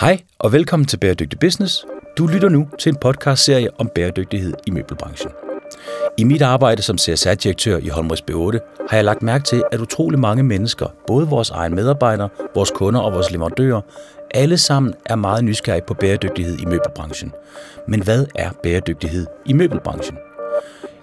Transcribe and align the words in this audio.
Hej 0.00 0.20
og 0.38 0.52
velkommen 0.52 0.86
til 0.86 0.96
Bæredygtig 0.96 1.38
Business. 1.38 1.86
Du 2.18 2.26
lytter 2.26 2.48
nu 2.48 2.68
til 2.78 2.90
en 2.90 2.96
podcastserie 3.00 3.68
om 3.80 3.90
bæredygtighed 3.94 4.52
i 4.66 4.70
møbelbranchen. 4.70 5.30
I 6.18 6.24
mit 6.24 6.42
arbejde 6.42 6.82
som 6.82 6.98
CSR-direktør 6.98 7.78
i 7.78 7.88
Holmrids 7.88 8.20
B8 8.30 8.86
har 8.90 8.96
jeg 8.96 9.04
lagt 9.04 9.22
mærke 9.22 9.44
til, 9.44 9.62
at 9.72 9.80
utrolig 9.80 10.18
mange 10.18 10.42
mennesker, 10.42 10.86
både 11.06 11.26
vores 11.26 11.50
egne 11.50 11.74
medarbejdere, 11.74 12.28
vores 12.54 12.70
kunder 12.70 13.00
og 13.00 13.12
vores 13.12 13.30
leverandører, 13.30 13.80
alle 14.30 14.58
sammen 14.58 14.94
er 15.06 15.16
meget 15.16 15.44
nysgerrige 15.44 15.84
på 15.86 15.94
bæredygtighed 15.94 16.58
i 16.58 16.64
møbelbranchen. 16.64 17.32
Men 17.88 18.02
hvad 18.02 18.26
er 18.34 18.50
bæredygtighed 18.62 19.26
i 19.46 19.52
møbelbranchen? 19.52 20.18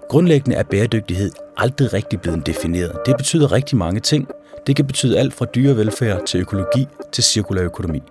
Grundlæggende 0.10 0.58
er 0.58 0.64
bæredygtighed 0.64 1.32
aldrig 1.58 1.94
rigtig 1.94 2.22
blevet 2.22 2.48
defineret. 2.48 2.92
Det 3.06 3.18
betyder 3.18 3.52
rigtig 3.52 3.78
mange 3.78 4.00
ting. 4.00 4.28
Det 4.68 4.76
kan 4.76 4.88
betyde 4.88 5.20
alt 5.20 5.34
fra 5.34 5.46
dyrevelfærd 5.46 6.26
til 6.26 6.40
økologi 6.40 6.88
til 7.12 7.24
cirkulær 7.24 7.64
økonomi. 7.64 8.04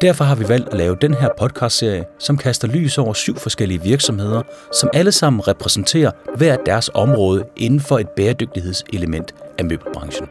Derfor 0.00 0.24
har 0.24 0.34
vi 0.34 0.48
valgt 0.48 0.68
at 0.68 0.78
lave 0.78 0.96
den 1.00 1.14
her 1.14 1.28
podcastserie, 1.38 2.04
som 2.18 2.36
kaster 2.36 2.68
lys 2.68 2.98
over 2.98 3.12
syv 3.12 3.36
forskellige 3.36 3.82
virksomheder, 3.82 4.42
som 4.72 4.90
alle 4.92 5.12
sammen 5.12 5.48
repræsenterer 5.48 6.10
hver 6.36 6.56
deres 6.66 6.90
område 6.94 7.44
inden 7.56 7.80
for 7.80 7.98
et 7.98 8.08
bæredygtighedselement 8.08 9.34
af 9.58 9.64
møbelbranchen. 9.64 10.26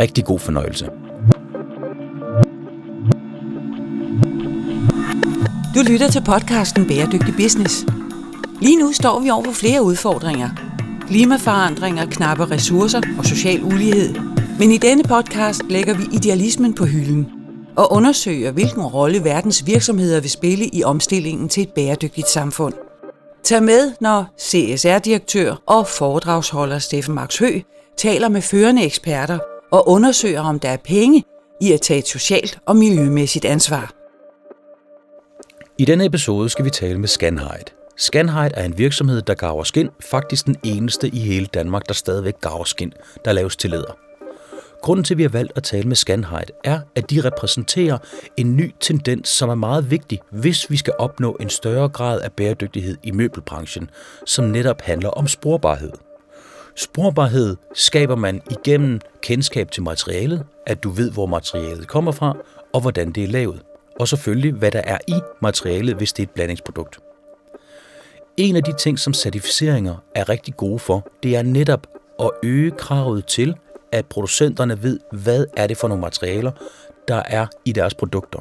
Rigtig 0.00 0.24
god 0.24 0.38
fornøjelse. 0.38 0.86
Du 5.74 5.92
lytter 5.92 6.08
til 6.08 6.22
podcasten 6.26 6.86
Bæredygtig 6.88 7.34
Business. 7.36 7.86
Lige 8.60 8.78
nu 8.78 8.92
står 8.92 9.20
vi 9.20 9.30
over 9.30 9.44
for 9.44 9.52
flere 9.52 9.82
udfordringer. 9.82 10.50
Klimaforandringer, 11.08 12.06
knappe 12.06 12.50
ressourcer 12.50 13.00
og 13.18 13.24
social 13.24 13.62
ulighed. 13.62 14.14
Men 14.58 14.70
i 14.70 14.78
denne 14.78 15.02
podcast 15.02 15.62
lægger 15.70 15.94
vi 15.94 16.02
idealismen 16.12 16.74
på 16.74 16.84
hylden 16.84 17.33
og 17.76 17.92
undersøger, 17.92 18.50
hvilken 18.50 18.82
rolle 18.82 19.24
verdens 19.24 19.66
virksomheder 19.66 20.20
vil 20.20 20.30
spille 20.30 20.66
i 20.66 20.84
omstillingen 20.84 21.48
til 21.48 21.62
et 21.62 21.72
bæredygtigt 21.72 22.28
samfund. 22.28 22.74
Tag 23.44 23.62
med, 23.62 23.92
når 24.00 24.26
CSR-direktør 24.40 25.62
og 25.66 25.86
foredragsholder 25.86 26.78
Steffen 26.78 27.14
Max 27.14 27.38
Hø 27.38 27.60
taler 27.96 28.28
med 28.28 28.42
førende 28.42 28.84
eksperter 28.84 29.38
og 29.72 29.88
undersøger, 29.88 30.40
om 30.40 30.60
der 30.60 30.68
er 30.68 30.76
penge 30.76 31.24
i 31.60 31.72
at 31.72 31.80
tage 31.80 31.98
et 31.98 32.08
socialt 32.08 32.58
og 32.66 32.76
miljømæssigt 32.76 33.44
ansvar. 33.44 33.92
I 35.78 35.84
denne 35.84 36.04
episode 36.04 36.48
skal 36.48 36.64
vi 36.64 36.70
tale 36.70 36.98
med 36.98 37.08
Scanhide. 37.08 37.64
Scanhide 37.96 38.54
er 38.54 38.64
en 38.64 38.78
virksomhed, 38.78 39.22
der 39.22 39.34
graver 39.34 39.64
skin, 39.64 39.88
faktisk 40.00 40.46
den 40.46 40.56
eneste 40.62 41.08
i 41.08 41.18
hele 41.18 41.46
Danmark, 41.46 41.88
der 41.88 41.94
stadigvæk 41.94 42.34
graver 42.40 42.64
skin, 42.64 42.92
der 43.24 43.32
laves 43.32 43.56
til 43.56 43.70
læder. 43.70 44.03
Grunden 44.84 45.04
til, 45.04 45.14
at 45.14 45.18
vi 45.18 45.22
har 45.22 45.30
valgt 45.30 45.52
at 45.56 45.62
tale 45.62 45.88
med 45.88 45.96
Scanhide, 45.96 46.52
er, 46.64 46.80
at 46.94 47.10
de 47.10 47.20
repræsenterer 47.20 47.98
en 48.36 48.56
ny 48.56 48.74
tendens, 48.80 49.28
som 49.28 49.48
er 49.48 49.54
meget 49.54 49.90
vigtig, 49.90 50.20
hvis 50.30 50.70
vi 50.70 50.76
skal 50.76 50.94
opnå 50.98 51.36
en 51.40 51.50
større 51.50 51.88
grad 51.88 52.20
af 52.20 52.32
bæredygtighed 52.32 52.96
i 53.02 53.10
møbelbranchen, 53.10 53.90
som 54.26 54.44
netop 54.44 54.80
handler 54.80 55.08
om 55.08 55.28
sporbarhed. 55.28 55.92
Sporbarhed 56.76 57.56
skaber 57.74 58.16
man 58.16 58.42
igennem 58.50 59.00
kendskab 59.22 59.70
til 59.70 59.82
materialet, 59.82 60.44
at 60.66 60.82
du 60.82 60.90
ved, 60.90 61.10
hvor 61.10 61.26
materialet 61.26 61.88
kommer 61.88 62.12
fra, 62.12 62.36
og 62.72 62.80
hvordan 62.80 63.12
det 63.12 63.24
er 63.24 63.28
lavet. 63.28 63.62
Og 64.00 64.08
selvfølgelig, 64.08 64.52
hvad 64.52 64.70
der 64.70 64.82
er 64.84 64.98
i 65.08 65.14
materialet, 65.42 65.96
hvis 65.96 66.12
det 66.12 66.22
er 66.22 66.26
et 66.26 66.34
blandingsprodukt. 66.34 66.98
En 68.36 68.56
af 68.56 68.62
de 68.62 68.72
ting, 68.72 68.98
som 68.98 69.14
certificeringer 69.14 69.96
er 70.14 70.28
rigtig 70.28 70.56
gode 70.56 70.78
for, 70.78 71.08
det 71.22 71.36
er 71.36 71.42
netop 71.42 71.86
at 72.20 72.30
øge 72.42 72.70
kravet 72.70 73.26
til, 73.26 73.54
at 73.94 74.06
producenterne 74.06 74.82
ved, 74.82 75.00
hvad 75.12 75.46
er 75.56 75.66
det 75.66 75.76
for 75.76 75.88
nogle 75.88 76.00
materialer, 76.00 76.50
der 77.08 77.22
er 77.26 77.46
i 77.64 77.72
deres 77.72 77.94
produkter. 77.94 78.38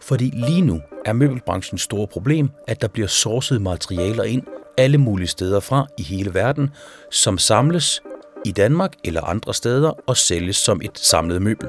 Fordi 0.00 0.32
lige 0.34 0.60
nu 0.60 0.80
er 1.04 1.12
møbelbranchens 1.12 1.82
store 1.82 2.06
problem, 2.06 2.50
at 2.66 2.82
der 2.82 2.88
bliver 2.88 3.08
sourcet 3.08 3.62
materialer 3.62 4.24
ind 4.24 4.42
alle 4.76 4.98
mulige 4.98 5.26
steder 5.26 5.60
fra 5.60 5.86
i 5.98 6.02
hele 6.02 6.34
verden, 6.34 6.70
som 7.10 7.38
samles 7.38 8.02
i 8.44 8.50
Danmark 8.52 8.92
eller 9.04 9.22
andre 9.22 9.54
steder 9.54 9.92
og 10.06 10.16
sælges 10.16 10.56
som 10.56 10.80
et 10.84 10.98
samlet 10.98 11.42
møbel. 11.42 11.68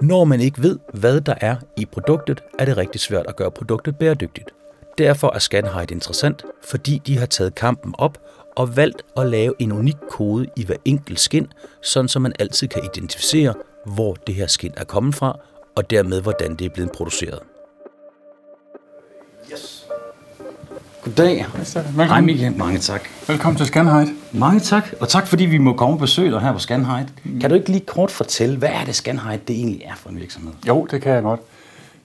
Når 0.00 0.24
man 0.24 0.40
ikke 0.40 0.62
ved, 0.62 0.78
hvad 0.94 1.20
der 1.20 1.34
er 1.40 1.56
i 1.76 1.84
produktet, 1.84 2.44
er 2.58 2.64
det 2.64 2.76
rigtig 2.76 3.00
svært 3.00 3.26
at 3.26 3.36
gøre 3.36 3.50
produktet 3.50 3.98
bæredygtigt. 3.98 4.50
Derfor 4.98 5.34
er 5.34 5.38
Scanhide 5.38 5.94
interessant, 5.94 6.44
fordi 6.62 7.02
de 7.06 7.18
har 7.18 7.26
taget 7.26 7.54
kampen 7.54 7.94
op 7.98 8.18
og 8.56 8.76
valgt 8.76 9.02
at 9.16 9.26
lave 9.26 9.54
en 9.58 9.72
unik 9.72 9.96
kode 10.10 10.46
i 10.56 10.64
hver 10.64 10.76
enkelt 10.84 11.20
skin, 11.20 11.46
sådan 11.82 12.08
så 12.08 12.18
man 12.18 12.32
altid 12.38 12.68
kan 12.68 12.82
identificere, 12.84 13.54
hvor 13.84 14.14
det 14.14 14.34
her 14.34 14.46
skin 14.46 14.72
er 14.76 14.84
kommet 14.84 15.14
fra, 15.14 15.38
og 15.76 15.90
dermed 15.90 16.20
hvordan 16.20 16.56
det 16.56 16.64
er 16.64 16.68
blevet 16.74 16.92
produceret. 16.92 17.38
Yes. 19.52 19.86
Goddag. 21.02 21.46
Velkommen. 21.54 22.08
Hej 22.08 22.20
Michael. 22.20 22.56
Mange 22.56 22.78
tak. 22.78 23.08
Velkommen 23.28 23.56
til 23.56 23.66
Scanhide. 23.66 24.14
Mange 24.32 24.60
tak, 24.60 24.88
og 25.00 25.08
tak 25.08 25.26
fordi 25.26 25.44
vi 25.44 25.58
må 25.58 25.72
komme 25.72 25.94
og 25.94 26.00
besøge 26.00 26.30
dig 26.30 26.40
her 26.40 26.52
på 26.52 26.58
Scanhide. 26.58 27.08
Kan 27.40 27.50
du 27.50 27.56
ikke 27.56 27.68
lige 27.68 27.86
kort 27.86 28.10
fortælle, 28.10 28.56
hvad 28.56 28.68
er 28.68 28.84
det 28.84 28.94
Scanhide 28.94 29.40
det 29.48 29.56
egentlig 29.56 29.82
er 29.84 29.94
for 29.96 30.10
en 30.10 30.20
virksomhed? 30.20 30.52
Jo, 30.68 30.86
det 30.90 31.02
kan 31.02 31.12
jeg 31.12 31.22
godt. 31.22 31.40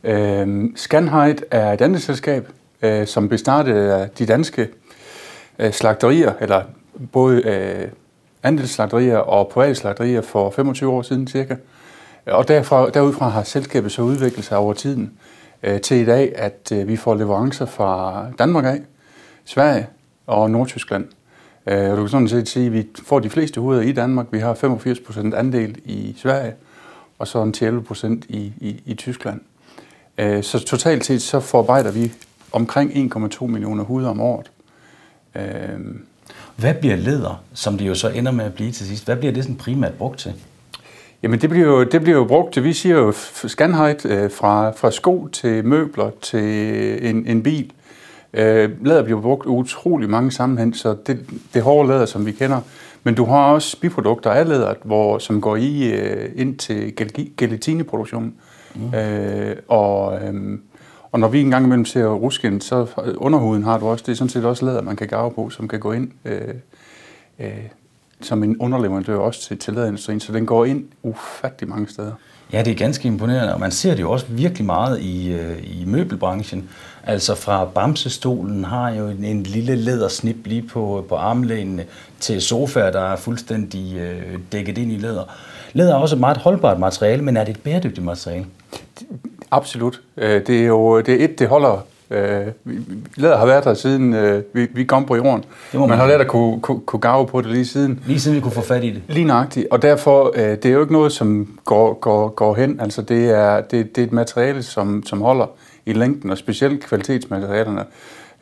Øhm, 0.03 0.73
Scanhide 0.75 1.37
er 1.51 1.73
et 1.73 1.81
andet 1.81 2.01
selskab, 2.01 2.47
øh, 2.81 3.07
som 3.07 3.27
blev 3.27 3.37
startet 3.37 3.75
af 3.75 4.09
de 4.09 4.25
danske 4.25 4.69
øh, 5.59 5.71
slagterier, 5.71 6.33
eller 6.41 6.63
både 7.11 7.47
øh, 7.47 7.87
andelsslagterier 8.43 9.17
og 9.17 9.47
private 9.47 9.75
slagterier 9.75 10.21
for 10.21 10.51
25 10.51 10.91
år 10.91 11.01
siden 11.01 11.27
cirka. 11.27 11.55
Og 12.25 12.47
derfra, 12.47 12.89
derudfra 12.89 13.29
har 13.29 13.43
selskabet 13.43 13.91
så 13.91 14.01
udviklet 14.01 14.45
sig 14.45 14.57
over 14.57 14.73
tiden 14.73 15.11
øh, 15.63 15.81
til 15.81 15.97
i 15.97 16.05
dag, 16.05 16.33
at 16.35 16.71
øh, 16.73 16.87
vi 16.87 16.97
får 16.97 17.15
leverancer 17.15 17.65
fra 17.65 18.25
Danmark 18.39 18.65
af, 18.65 18.81
Sverige 19.45 19.87
og 20.27 20.51
Nordtyskland. 20.51 21.07
Øh, 21.67 21.91
og 21.91 21.97
du 21.97 22.01
kan 22.01 22.09
sådan 22.09 22.27
set 22.27 22.47
sige, 22.47 22.65
at 22.65 22.73
vi 22.73 22.87
får 23.05 23.19
de 23.19 23.29
fleste 23.29 23.61
hoveder 23.61 23.81
i 23.81 23.91
Danmark. 23.91 24.25
Vi 24.31 24.39
har 24.39 24.53
85% 24.53 25.35
andel 25.35 25.77
i 25.85 26.15
Sverige, 26.17 26.53
og 27.19 27.27
så 27.27 27.41
en 27.41 27.53
11% 27.91 28.07
i, 28.29 28.53
i, 28.57 28.81
i 28.85 28.93
Tyskland. 28.93 29.41
Øh, 30.17 30.43
så 30.43 30.59
totalt 30.59 31.05
set 31.05 31.21
så 31.21 31.39
forarbejder 31.39 31.91
vi 31.91 32.13
omkring 32.51 33.13
1,2 33.15 33.45
millioner 33.47 33.83
huder 33.83 34.09
om 34.09 34.21
året. 34.21 34.51
Øh, 35.35 35.79
hvad 36.55 36.73
bliver 36.73 36.95
læder, 36.95 37.43
som 37.53 37.77
det 37.77 37.87
jo 37.87 37.95
så 37.95 38.09
ender 38.09 38.31
med 38.31 38.45
at 38.45 38.53
blive 38.53 38.71
til 38.71 38.87
sidst? 38.87 39.05
Hvad 39.05 39.15
bliver 39.15 39.33
det 39.33 39.43
sådan 39.43 39.55
primært 39.55 39.93
brugt 39.93 40.19
til? 40.19 40.33
Jamen 41.23 41.41
det 41.41 41.49
bliver 41.49 41.67
jo, 41.67 41.83
det 41.83 42.01
bliver 42.01 42.17
jo 42.17 42.25
brugt 42.25 42.53
til, 42.53 42.63
vi 42.63 42.73
siger 42.73 42.95
jo 42.95 43.11
Scanhide 43.47 43.97
øh, 44.05 44.31
fra, 44.31 44.71
fra 44.71 44.91
sko 44.91 45.27
til 45.27 45.65
møbler 45.65 46.09
til 46.21 47.09
en, 47.09 47.25
en 47.27 47.43
bil. 47.43 47.71
Øh, 48.33 48.85
læder 48.85 49.03
bliver 49.03 49.21
brugt 49.21 49.45
utrolig 49.45 50.09
mange 50.09 50.31
sammenhæng, 50.31 50.75
så 50.75 50.95
det, 51.07 51.25
det 51.53 51.61
hårde 51.61 51.89
læder, 51.89 52.05
som 52.05 52.25
vi 52.25 52.31
kender. 52.31 52.61
Men 53.03 53.15
du 53.15 53.25
har 53.25 53.53
også 53.53 53.79
biprodukter 53.79 54.31
af 54.31 54.47
læder, 54.47 54.73
hvor, 54.83 55.17
som 55.17 55.41
går 55.41 55.55
i 55.55 55.91
øh, 55.91 56.29
ind 56.35 56.57
til 56.57 56.93
gelatineproduktion. 57.37 58.33
Mm. 58.75 58.93
Øh, 58.93 59.55
og, 59.67 60.21
øh, 60.21 60.59
og 61.11 61.19
når 61.19 61.27
vi 61.27 61.41
engang 61.41 61.65
imellem 61.65 61.85
ser 61.85 62.05
rusken, 62.05 62.61
så 62.61 62.85
underhuden 63.17 63.63
har 63.63 63.77
du 63.77 63.87
også, 63.87 64.03
det 64.05 64.11
er 64.11 64.15
sådan 64.15 64.29
set 64.29 64.45
også 64.45 64.65
læder, 64.65 64.81
man 64.81 64.95
kan 64.95 65.07
gave 65.07 65.31
på, 65.31 65.49
som 65.49 65.67
kan 65.67 65.79
gå 65.79 65.91
ind 65.91 66.11
øh, 66.25 66.53
øh, 67.39 67.49
som 68.21 68.43
en 68.43 68.57
underleverandør 68.57 69.17
også 69.17 69.41
til, 69.41 69.57
til 69.57 69.73
læderindustrien, 69.73 70.19
så 70.19 70.33
den 70.33 70.45
går 70.45 70.65
ind 70.65 70.83
ufattelig 71.03 71.69
mange 71.69 71.87
steder. 71.87 72.11
Ja, 72.53 72.63
det 72.63 72.71
er 72.71 72.75
ganske 72.75 73.07
imponerende, 73.07 73.53
og 73.53 73.59
man 73.59 73.71
ser 73.71 73.95
det 73.95 74.01
jo 74.01 74.11
også 74.11 74.25
virkelig 74.29 74.65
meget 74.65 74.99
i, 75.01 75.31
øh, 75.31 75.57
i 75.63 75.85
møbelbranchen. 75.85 76.69
Altså 77.03 77.35
fra 77.35 77.65
Bamsestolen 77.65 78.63
har 78.63 78.89
jo 78.89 79.07
en, 79.07 79.23
en 79.23 79.43
lille 79.43 79.75
lædersnip 79.75 80.35
lige 80.45 80.61
på, 80.61 81.05
på 81.09 81.15
armlænene 81.15 81.85
til 82.19 82.41
sofaer, 82.41 82.91
der 82.91 83.01
er 83.01 83.15
fuldstændig 83.15 83.97
øh, 83.97 84.39
dækket 84.51 84.77
ind 84.77 84.91
i 84.91 84.97
læder. 84.97 85.23
Læder 85.73 85.93
er 85.93 85.97
også 85.97 86.15
et 86.15 86.19
meget 86.19 86.37
holdbart 86.37 86.79
materiale, 86.79 87.23
men 87.23 87.37
er 87.37 87.43
det 87.43 87.55
et 87.55 87.63
bæredygtigt 87.63 88.05
materiale? 88.05 88.45
Absolut. 89.51 90.01
Øh, 90.17 90.47
det 90.47 90.61
er 90.61 90.65
jo 90.65 91.01
det 91.01 91.21
er 91.21 91.25
et, 91.25 91.39
det 91.39 91.47
holder 91.47 91.85
Øh, 92.11 92.47
læder 93.15 93.37
har 93.37 93.45
været 93.45 93.63
der 93.63 93.73
siden 93.73 94.13
øh, 94.13 94.43
vi, 94.53 94.67
vi 94.73 94.83
kom 94.83 95.05
på 95.05 95.15
jorden. 95.15 95.43
Det 95.71 95.79
man, 95.79 95.89
man 95.89 95.97
har 95.97 96.07
lært 96.07 96.21
at 96.21 96.27
kunne, 96.27 96.61
kunne, 96.61 96.79
kunne 96.79 96.99
gave 96.99 97.27
på 97.27 97.41
det 97.41 97.51
lige 97.51 97.65
siden. 97.65 98.03
Lige 98.05 98.19
siden 98.19 98.37
vi 98.37 98.41
kunne 98.41 98.51
få 98.51 98.61
fat 98.61 98.83
i 98.83 98.89
det. 98.89 99.01
Lige 99.07 99.25
nøjagtigt. 99.25 99.67
Og 99.71 99.81
derfor, 99.81 100.31
øh, 100.35 100.43
det 100.43 100.65
er 100.65 100.69
jo 100.69 100.81
ikke 100.81 100.93
noget, 100.93 101.11
som 101.11 101.59
går, 101.65 101.93
går, 101.93 102.27
går 102.27 102.55
hen. 102.55 102.79
Altså 102.79 103.01
det 103.01 103.29
er, 103.29 103.61
det, 103.61 103.95
det 103.95 104.01
er 104.01 104.05
et 104.05 104.13
materiale, 104.13 104.63
som, 104.63 105.03
som 105.05 105.21
holder 105.21 105.45
i 105.85 105.93
længden, 105.93 106.29
og 106.29 106.37
specielt 106.37 106.85
kvalitetsmaterialerne. 106.85 107.83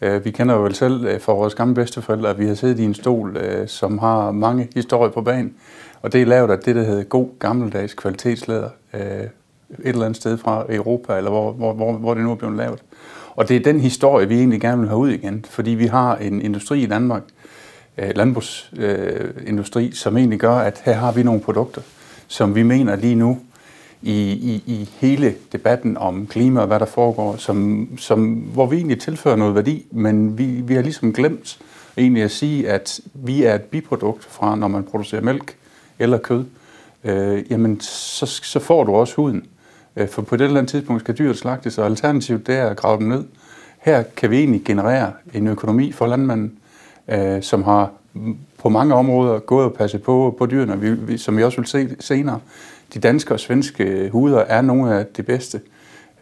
Øh, 0.01 0.25
vi 0.25 0.31
kender 0.31 0.55
jo 0.55 0.61
vel 0.61 0.75
selv 0.75 1.21
fra 1.21 1.33
vores 1.33 1.55
gamle 1.55 1.75
bedsteforældre, 1.75 2.29
at 2.29 2.39
vi 2.39 2.45
har 2.45 2.55
siddet 2.55 2.79
i 2.79 2.83
en 2.83 2.93
stol, 2.93 3.37
øh, 3.37 3.67
som 3.67 3.97
har 3.97 4.31
mange 4.31 4.67
historier 4.75 5.11
på 5.11 5.21
banen. 5.21 5.53
Og 6.01 6.13
det 6.13 6.21
er 6.21 6.25
lavet 6.25 6.51
af 6.51 6.59
det, 6.59 6.75
der 6.75 6.83
hedder 6.83 7.03
god 7.03 7.29
gammeldags 7.39 7.93
kvalitetslæder. 7.93 8.69
Øh, 8.93 9.01
et 9.69 9.85
eller 9.85 10.05
andet 10.05 10.17
sted 10.17 10.37
fra 10.37 10.65
Europa, 10.69 11.17
eller 11.17 11.29
hvor, 11.29 11.51
hvor, 11.51 11.73
hvor, 11.73 11.93
hvor 11.93 12.13
det 12.13 12.23
nu 12.23 12.31
er 12.31 12.35
blevet 12.35 12.57
lavet. 12.57 12.83
Og 13.35 13.49
det 13.49 13.55
er 13.55 13.59
den 13.59 13.79
historie, 13.79 14.27
vi 14.27 14.35
egentlig 14.35 14.61
gerne 14.61 14.79
vil 14.79 14.89
have 14.89 14.99
ud 14.99 15.09
igen, 15.09 15.45
fordi 15.49 15.71
vi 15.71 15.85
har 15.85 16.15
en 16.15 16.41
industri 16.41 16.83
i 16.83 16.85
Danmark, 16.85 17.23
øh, 17.97 18.11
landbrugsindustri, 18.15 19.91
som 19.91 20.17
egentlig 20.17 20.39
gør, 20.39 20.55
at 20.55 20.81
her 20.85 20.93
har 20.93 21.11
vi 21.11 21.23
nogle 21.23 21.41
produkter, 21.41 21.81
som 22.27 22.55
vi 22.55 22.63
mener 22.63 22.95
lige 22.95 23.15
nu 23.15 23.39
i, 24.01 24.31
i, 24.31 24.63
i 24.65 24.89
hele 24.99 25.35
debatten 25.51 25.97
om 25.97 26.27
klima 26.27 26.61
og 26.61 26.67
hvad 26.67 26.79
der 26.79 26.85
foregår, 26.85 27.35
som, 27.35 27.89
som, 27.97 28.25
hvor 28.33 28.65
vi 28.65 28.75
egentlig 28.75 28.99
tilfører 28.99 29.35
noget 29.35 29.55
værdi, 29.55 29.85
men 29.91 30.37
vi, 30.37 30.45
vi 30.45 30.73
har 30.73 30.81
ligesom 30.81 31.13
glemt 31.13 31.59
egentlig 31.97 32.23
at 32.23 32.31
sige, 32.31 32.69
at 32.69 32.99
vi 33.13 33.43
er 33.43 33.55
et 33.55 33.61
biprodukt 33.61 34.25
fra, 34.25 34.55
når 34.55 34.67
man 34.67 34.83
producerer 34.83 35.21
mælk 35.21 35.55
eller 35.99 36.17
kød, 36.17 36.45
øh, 37.03 37.51
jamen 37.51 37.79
så, 37.79 38.25
så 38.25 38.59
får 38.59 38.83
du 38.83 38.95
også 38.95 39.15
huden. 39.15 39.45
Øh, 39.97 40.09
for 40.09 40.21
på 40.21 40.35
et 40.35 40.41
eller 40.41 40.57
andet 40.57 40.69
tidspunkt 40.69 41.01
skal 41.01 41.17
dyret 41.17 41.37
slagtes, 41.37 41.77
og 41.77 41.85
alternativet 41.85 42.47
det 42.47 42.55
er 42.55 42.65
at 42.65 42.77
grave 42.77 42.99
dem 42.99 43.07
ned. 43.07 43.23
Her 43.79 44.03
kan 44.03 44.31
vi 44.31 44.37
egentlig 44.37 44.61
generere 44.65 45.11
en 45.33 45.47
økonomi 45.47 45.91
for 45.91 46.07
landmanden, 46.07 46.53
øh, 47.07 47.43
som 47.43 47.63
har 47.63 47.91
på 48.57 48.69
mange 48.69 48.93
områder 48.93 49.39
gået 49.39 49.65
og 49.65 49.73
passet 49.73 50.03
på, 50.03 50.35
på 50.37 50.45
dyrene, 50.45 50.79
vi, 50.79 50.91
vi, 50.91 51.17
som 51.17 51.37
vi 51.37 51.43
også 51.43 51.57
vil 51.57 51.67
se 51.67 51.95
senere. 51.99 52.39
De 52.93 52.99
danske 52.99 53.33
og 53.33 53.39
svenske 53.39 54.09
huder 54.11 54.39
er 54.39 54.61
nogle 54.61 54.95
af 54.95 55.05
de 55.05 55.23
bedste. 55.23 55.61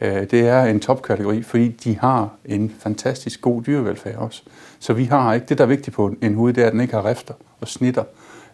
Øh, 0.01 0.31
det 0.31 0.33
er 0.33 0.63
en 0.63 0.79
topkategori, 0.79 1.43
fordi 1.43 1.67
de 1.67 1.97
har 1.99 2.29
en 2.45 2.73
fantastisk 2.79 3.41
god 3.41 3.63
dyrevelfærd 3.63 4.15
også. 4.15 4.41
Så 4.79 4.93
vi 4.93 5.03
har 5.03 5.33
ikke, 5.33 5.45
det 5.45 5.57
der 5.57 5.63
er 5.63 5.67
vigtigt 5.67 5.95
på 5.95 6.13
en 6.21 6.33
hud, 6.33 6.53
det 6.53 6.63
er, 6.63 6.67
at 6.67 6.73
den 6.73 6.81
ikke 6.81 6.93
har 6.93 7.09
rifter 7.09 7.33
og 7.61 7.67
snitter. 7.67 8.03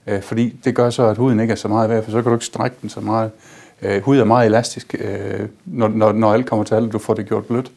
Øh, 0.07 0.21
fordi 0.21 0.59
det 0.63 0.75
gør 0.75 0.89
så, 0.89 1.03
at 1.03 1.17
huden 1.17 1.39
ikke 1.39 1.51
er 1.51 1.55
så 1.55 1.67
meget 1.67 1.89
værd, 1.89 2.03
for 2.03 2.11
så 2.11 2.21
kan 2.21 2.29
du 2.29 2.35
ikke 2.35 2.45
strække 2.45 2.75
den 2.81 2.89
så 2.89 3.01
meget. 3.01 3.31
Øh, 3.81 4.01
hud 4.03 4.17
er 4.17 4.23
meget 4.23 4.45
elastisk, 4.45 4.95
når, 5.65 5.87
når, 5.87 6.11
når 6.11 6.33
alt 6.33 6.45
kommer 6.45 6.65
til 6.65 6.75
alt, 6.75 6.93
du 6.93 6.99
får 6.99 7.13
det 7.13 7.27
gjort 7.27 7.45
blødt. 7.45 7.71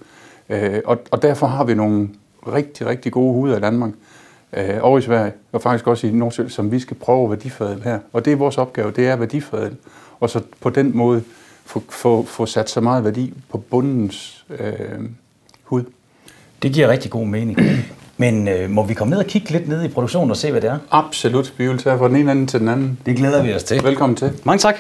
Og, 0.85 0.99
og 1.11 1.23
derfor 1.23 1.47
har 1.47 1.65
vi 1.65 1.75
nogle 1.75 2.09
rigtig, 2.47 2.87
rigtig 2.87 3.13
gode 3.13 3.35
huder 3.35 3.57
i 3.57 3.61
Danmark 3.61 3.91
øh, 4.57 4.83
og 4.83 4.99
i 4.99 5.03
Sverige, 5.03 5.33
og 5.53 5.63
faktisk 5.63 5.87
også 5.87 6.07
i 6.07 6.11
Nordsjø, 6.11 6.49
som 6.49 6.73
vi 6.73 6.79
skal 6.79 6.97
prøve 6.97 7.25
at 7.25 7.31
værdifadle 7.31 7.83
her. 7.85 7.99
Og 8.13 8.25
det 8.25 8.33
er 8.33 8.37
vores 8.37 8.59
opgave, 8.59 8.91
det 8.91 9.09
er 9.09 9.17
værdifadle, 9.17 9.77
og 10.21 10.31
så 10.31 10.41
på 10.61 10.71
den 10.71 10.97
måde 10.97 11.23
få, 11.65 11.83
få, 11.89 12.23
få 12.23 12.47
sat 12.47 12.71
så 12.71 12.81
meget 12.81 13.05
værdi 13.05 13.35
på 13.49 13.59
bundens 13.59 14.45
øh, 14.59 15.01
hud. 15.65 15.83
Det 16.63 16.73
giver 16.73 16.89
rigtig 16.89 17.11
god 17.11 17.27
mening. 17.27 17.59
Men 18.17 18.49
øh, 18.49 18.71
må 18.71 18.83
vi 18.83 18.95
komme 18.95 19.11
ned 19.11 19.19
og 19.19 19.27
kigge 19.27 19.51
lidt 19.51 19.69
ned 19.69 19.85
i 19.85 19.89
produktionen 19.89 20.31
og 20.31 20.37
se, 20.37 20.51
hvad 20.51 20.61
det 20.61 20.71
er? 20.71 20.79
Absolut. 20.91 21.55
Vi 21.59 21.69
vil 21.69 21.79
tage 21.79 21.99
fra 21.99 22.09
den 22.09 22.17
ene 22.17 22.33
ende 22.33 22.47
til 22.47 22.61
den 22.61 22.69
anden. 22.69 22.99
Det 23.07 23.17
glæder 23.17 23.43
vi 23.43 23.55
os 23.55 23.65
til. 23.65 23.85
Velkommen 23.85 24.17
til. 24.17 24.33
Mange 24.45 24.59
tak. 24.59 24.77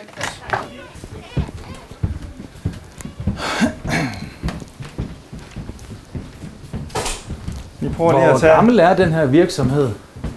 Prøver 7.96 8.10
Hvor 8.10 8.20
lige 8.20 8.30
at 8.30 8.40
tage... 8.40 8.52
gammel 8.54 8.78
er 8.78 8.96
den 8.96 9.12
her 9.12 9.26
virksomhed? 9.26 9.88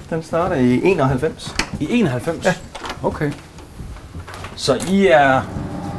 Den 0.10 0.24
starter 0.24 0.56
i 0.56 0.82
91. 0.84 1.56
I 1.80 1.88
91? 1.90 2.46
Ja. 2.46 2.54
Okay. 3.04 3.32
Så 4.56 4.76
I 4.90 5.08
er... 5.08 5.42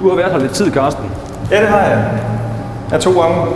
Du 0.00 0.08
har 0.08 0.16
været 0.16 0.32
her 0.32 0.38
lidt 0.38 0.52
tid, 0.52 0.70
Karsten. 0.70 1.04
Ja, 1.50 1.60
det 1.60 1.68
har 1.68 1.80
jeg. 1.80 2.20
Jeg 2.90 3.00
to 3.00 3.20
gange. 3.22 3.52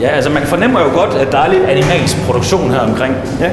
Ja, 0.00 0.08
altså 0.08 0.30
man 0.30 0.42
fornemmer 0.42 0.80
jo 0.80 0.86
godt, 0.86 1.14
at 1.14 1.32
der 1.32 1.38
er 1.38 1.48
lidt 1.48 1.62
animalsk 1.64 2.16
produktion 2.26 2.70
her 2.70 2.80
omkring. 2.80 3.14
Ja. 3.40 3.50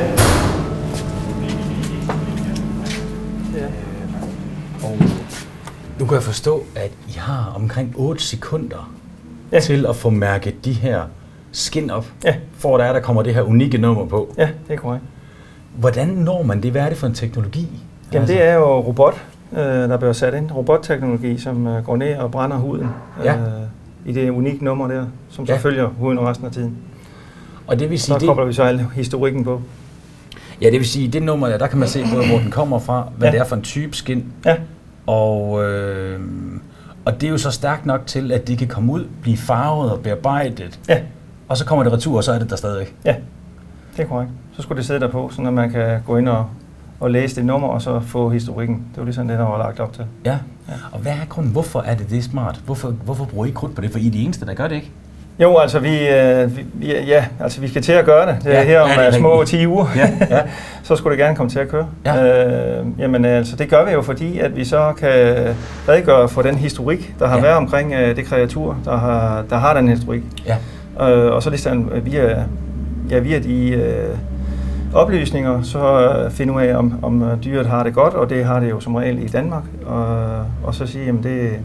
Og 4.84 4.98
nu 6.00 6.06
kan 6.06 6.16
jeg 6.16 6.24
forstå, 6.24 6.64
at 6.76 6.92
I 7.08 7.18
har 7.18 7.54
omkring 7.56 7.94
8 7.96 8.24
sekunder 8.24 8.92
ja. 9.52 9.60
til 9.60 9.86
at 9.86 9.96
få 9.96 10.10
mærket 10.10 10.66
de 10.66 10.74
her 10.74 11.02
skin 11.56 11.92
op, 11.92 12.06
ja. 12.24 12.36
for 12.58 12.78
der 12.78 12.84
er, 12.84 12.94
der 12.94 13.00
kommer 13.00 13.22
det 13.22 13.34
her 13.34 13.42
unikke 13.42 13.78
nummer 13.78 14.06
på. 14.06 14.34
Ja, 14.38 14.50
det 14.68 14.74
er 14.74 14.78
korrekt. 14.78 15.04
Hvordan 15.76 16.08
når 16.08 16.44
man 16.44 16.64
det? 16.64 16.72
Hvad 16.72 16.82
er 16.82 16.90
det 16.90 16.98
for 16.98 17.08
en 17.08 17.14
teknologi? 17.14 17.70
Jamen 18.14 18.22
altså. 18.22 18.34
det 18.34 18.44
er 18.44 18.54
jo 18.54 18.80
robot, 18.80 19.24
øh, 19.54 19.60
der 19.60 19.98
bliver 19.98 20.14
sat 20.14 20.34
ind. 20.34 20.52
Robotteknologi, 20.52 21.38
som 21.38 21.68
øh, 21.68 21.86
går 21.86 21.98
ned 21.98 22.18
og 22.18 22.32
brænder 22.32 22.58
huden 22.58 22.88
ja. 23.24 23.36
øh, 23.36 23.42
i 24.06 24.12
det 24.12 24.30
unikke 24.30 24.66
nummer 24.66 24.88
der, 24.88 25.06
som 25.30 25.46
så 25.46 25.54
ja. 25.54 25.60
følger 25.60 25.88
huden 25.88 26.20
resten 26.20 26.46
af 26.46 26.52
tiden. 26.52 26.78
Og 27.68 27.80
det 27.80 27.90
vil 27.90 28.00
sige, 28.00 28.14
så 28.14 28.20
det... 28.20 28.28
kobler 28.28 28.46
vi 28.46 28.54
så 28.54 28.64
al 28.64 28.86
historikken 28.96 29.44
på. 29.44 29.62
Ja, 30.62 30.66
det 30.66 30.80
vil 30.80 30.86
sige, 30.88 31.08
det 31.08 31.24
nummer 31.24 31.48
der, 31.48 31.58
der 31.58 31.68
kan 31.68 31.80
man 31.80 31.88
se 31.88 32.04
både, 32.14 32.28
hvor 32.28 32.38
den 32.38 32.52
kommer 32.52 32.80
fra, 32.80 33.10
hvad 33.18 33.28
ja. 33.28 33.32
det 33.32 33.42
er 33.42 33.46
for 33.46 33.56
en 33.56 33.62
type 33.62 33.96
skin. 33.96 34.26
Ja. 34.46 34.56
Og, 35.06 35.64
øh, 35.64 36.20
og 37.06 37.22
det 37.22 37.28
er 37.28 37.32
jo 37.32 37.38
så 37.38 37.52
stærkt 37.52 37.86
nok 37.86 38.02
til, 38.06 38.32
at 38.32 38.48
de 38.48 38.58
kan 38.58 38.68
komme 38.68 38.94
ud, 38.94 39.06
blive 39.22 39.38
farvet 39.38 39.92
og 39.92 40.00
bearbejdet. 40.00 40.80
Ja. 40.90 41.00
Og 41.48 41.58
så 41.58 41.66
kommer 41.66 41.84
det 41.84 41.94
retur, 41.94 42.18
og 42.18 42.24
så 42.24 42.32
er 42.32 42.40
det 42.40 42.50
der 42.50 42.56
stadigvæk. 42.56 42.96
Ja, 43.06 43.16
det 43.98 44.04
er 44.04 44.08
korrekt. 44.08 44.32
Så 44.56 44.62
skulle 44.62 44.78
det 44.78 44.86
sidde 44.86 45.00
der 45.00 45.08
på, 45.08 45.30
så 45.34 45.42
man 45.42 45.72
kan 45.72 46.02
gå 46.06 46.18
ind 46.18 46.30
og, 46.30 46.46
og 47.00 47.12
læse 47.12 47.36
det 47.36 47.46
nummer, 47.46 47.68
og 47.68 47.82
så 47.82 48.00
få 48.00 48.30
historikken. 48.30 48.76
Det 48.76 48.98
var 48.98 49.04
ligesom 49.04 49.28
det, 49.28 49.40
der 49.40 49.46
var 49.46 49.58
lagt 49.58 49.80
op 49.80 49.94
til. 49.94 50.06
Ja. 50.26 50.38
ja. 50.68 50.74
Og 50.92 51.00
hvad 51.00 51.12
er 51.12 51.26
grunden? 51.30 51.52
Hvorfor 51.52 51.82
er 51.82 51.96
det 51.96 52.10
det 52.10 52.24
smart? 52.24 52.62
Hvorfor, 52.66 52.90
hvorfor 52.90 53.26
bruger 53.26 53.46
I 53.46 53.50
krudt 53.50 53.76
på 53.76 53.82
det? 53.82 53.92
For 53.92 54.00
I 54.00 54.08
er 54.08 54.12
de 54.12 54.24
eneste, 54.24 54.46
der 54.46 54.54
gør 54.54 54.68
det, 54.68 54.76
ikke? 54.76 54.92
Jo, 55.40 55.58
altså 55.58 55.80
vi, 55.80 56.08
øh, 56.08 56.58
vi, 56.58 56.86
ja, 56.86 57.26
altså 57.40 57.62
vi 57.62 57.68
skal 57.68 57.82
til 57.82 57.92
at 57.92 58.06
gøre 58.06 58.28
det. 58.28 58.44
Det 58.44 58.56
er 58.56 58.60
ja, 58.60 58.66
her 58.66 58.80
om 58.80 58.90
ja, 58.90 59.02
er 59.02 59.12
små 59.12 59.44
10 59.44 59.68
uger. 59.68 59.86
Ja, 59.96 60.10
ja. 60.30 60.42
så 60.84 60.96
skulle 60.96 61.18
det 61.18 61.26
gerne 61.26 61.36
komme 61.36 61.50
til 61.50 61.60
at 61.60 61.70
køre. 61.70 61.88
Ja. 62.06 62.80
Øh, 62.80 62.86
jamen 62.98 63.26
altså 63.26 63.56
det 63.56 63.70
gør 63.70 63.86
vi 63.86 63.92
jo, 63.92 64.02
fordi 64.02 64.40
at 64.40 64.56
vi 64.56 64.66
så 64.66 64.94
kan 64.98 65.10
redegøre 65.90 66.30
for 66.30 66.42
den 66.42 66.56
historik, 66.56 67.16
der 67.20 67.28
har 67.28 67.36
ja. 67.36 67.42
været 67.42 67.56
omkring 67.56 67.94
øh, 67.94 68.16
det 68.16 68.26
kreatur, 68.26 68.78
der 68.86 68.98
har, 68.98 69.44
der 69.50 69.58
har 69.58 69.74
den 69.74 69.88
historik. 69.88 70.22
Ja. 70.46 70.56
Øh, 71.02 71.34
og 71.34 71.44
så 71.44 71.50
ligesom 71.50 71.92
via, 72.04 72.44
ja, 73.10 73.20
via 73.20 73.40
de 73.40 73.70
øh, 73.70 74.18
oplysninger, 74.94 75.62
så 75.62 76.10
øh, 76.10 76.32
finde 76.32 76.54
ud 76.54 76.62
af, 76.62 76.76
om, 76.78 76.94
om 77.02 77.24
øh, 77.24 77.44
dyret 77.44 77.66
har 77.66 77.84
det 77.84 77.94
godt, 77.94 78.14
og 78.14 78.30
det 78.30 78.46
har 78.46 78.60
det 78.60 78.70
jo 78.70 78.80
som 78.80 78.96
regel 78.96 79.24
i 79.24 79.28
Danmark. 79.28 79.64
Og, 79.86 80.08
og 80.64 80.76
så 80.76 80.86
sige, 80.86 81.10
at 81.10 81.16
det, 81.24 81.60